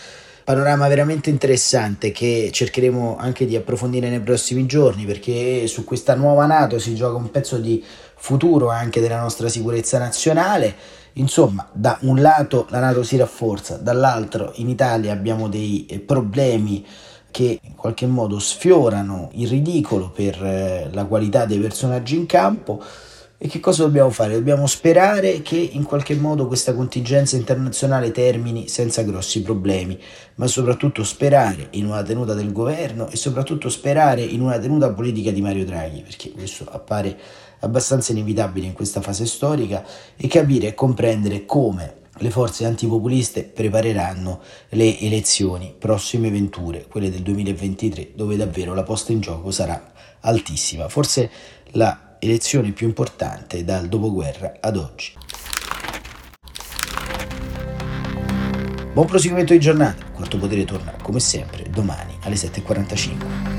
panorama 0.43 0.87
veramente 0.87 1.29
interessante 1.29 2.11
che 2.11 2.49
cercheremo 2.51 3.17
anche 3.19 3.45
di 3.45 3.55
approfondire 3.55 4.09
nei 4.09 4.19
prossimi 4.19 4.65
giorni 4.65 5.05
perché 5.05 5.67
su 5.67 5.83
questa 5.83 6.15
nuova 6.15 6.47
Nato 6.47 6.79
si 6.79 6.95
gioca 6.95 7.17
un 7.17 7.29
pezzo 7.29 7.59
di 7.59 7.83
futuro 8.15 8.69
anche 8.69 8.99
della 8.99 9.19
nostra 9.19 9.47
sicurezza 9.47 9.99
nazionale. 9.99 10.75
Insomma, 11.13 11.69
da 11.71 11.99
un 12.01 12.19
lato 12.19 12.65
la 12.71 12.79
Nato 12.79 13.03
si 13.03 13.15
rafforza, 13.15 13.77
dall'altro 13.77 14.51
in 14.55 14.69
Italia 14.69 15.11
abbiamo 15.11 15.49
dei 15.49 16.01
problemi 16.03 16.83
che 17.31 17.59
in 17.61 17.75
qualche 17.75 18.07
modo 18.07 18.39
sfiorano 18.39 19.29
il 19.33 19.47
ridicolo 19.47 20.09
per 20.09 20.43
eh, 20.43 20.89
la 20.91 21.05
qualità 21.05 21.45
dei 21.45 21.59
personaggi 21.59 22.15
in 22.15 22.25
campo. 22.25 22.81
E 23.41 23.47
che 23.47 23.61
cosa 23.61 23.83
dobbiamo 23.83 24.09
fare? 24.09 24.33
Dobbiamo 24.33 24.67
sperare 24.67 25.41
che 25.41 25.55
in 25.55 25.83
qualche 25.83 26.13
modo 26.15 26.45
questa 26.45 26.73
contingenza 26.73 27.37
internazionale 27.37 28.11
termini 28.11 28.67
senza 28.67 29.01
grossi 29.03 29.41
problemi, 29.41 29.97
ma 30.35 30.45
soprattutto 30.47 31.05
sperare 31.05 31.67
in 31.71 31.85
una 31.85 32.03
tenuta 32.03 32.33
del 32.33 32.51
governo 32.51 33.07
e 33.07 33.15
soprattutto 33.15 33.69
sperare 33.69 34.21
in 34.21 34.41
una 34.41 34.59
tenuta 34.59 34.91
politica 34.91 35.31
di 35.31 35.41
Mario 35.41 35.63
Draghi, 35.63 36.01
perché 36.01 36.31
questo 36.31 36.65
appare 36.69 37.17
abbastanza 37.59 38.11
inevitabile 38.11 38.65
in 38.65 38.73
questa 38.73 38.99
fase 38.99 39.25
storica, 39.25 39.85
e 40.17 40.27
capire 40.27 40.67
e 40.67 40.73
comprendere 40.73 41.45
come 41.45 41.98
le 42.19 42.31
forze 42.31 42.65
antipopuliste 42.65 43.43
prepareranno 43.43 44.41
le 44.69 44.99
elezioni 44.99 45.73
prossime 45.77 46.29
venture, 46.29 46.85
quelle 46.87 47.09
del 47.09 47.21
2023, 47.21 48.11
dove 48.15 48.35
davvero 48.35 48.73
la 48.73 48.83
posta 48.83 49.11
in 49.11 49.21
gioco 49.21 49.51
sarà 49.51 49.91
altissima, 50.21 50.89
forse 50.89 51.29
la 51.71 52.17
elezione 52.19 52.71
più 52.71 52.87
importante 52.87 53.63
dal 53.63 53.87
dopoguerra 53.87 54.57
ad 54.59 54.77
oggi. 54.77 55.13
Buon 58.91 59.05
proseguimento 59.05 59.53
di 59.53 59.59
giornata, 59.59 60.05
Quarto 60.13 60.37
Potere 60.37 60.65
torna 60.65 60.93
come 61.01 61.19
sempre 61.19 61.69
domani 61.69 62.17
alle 62.23 62.35
7.45. 62.35 63.58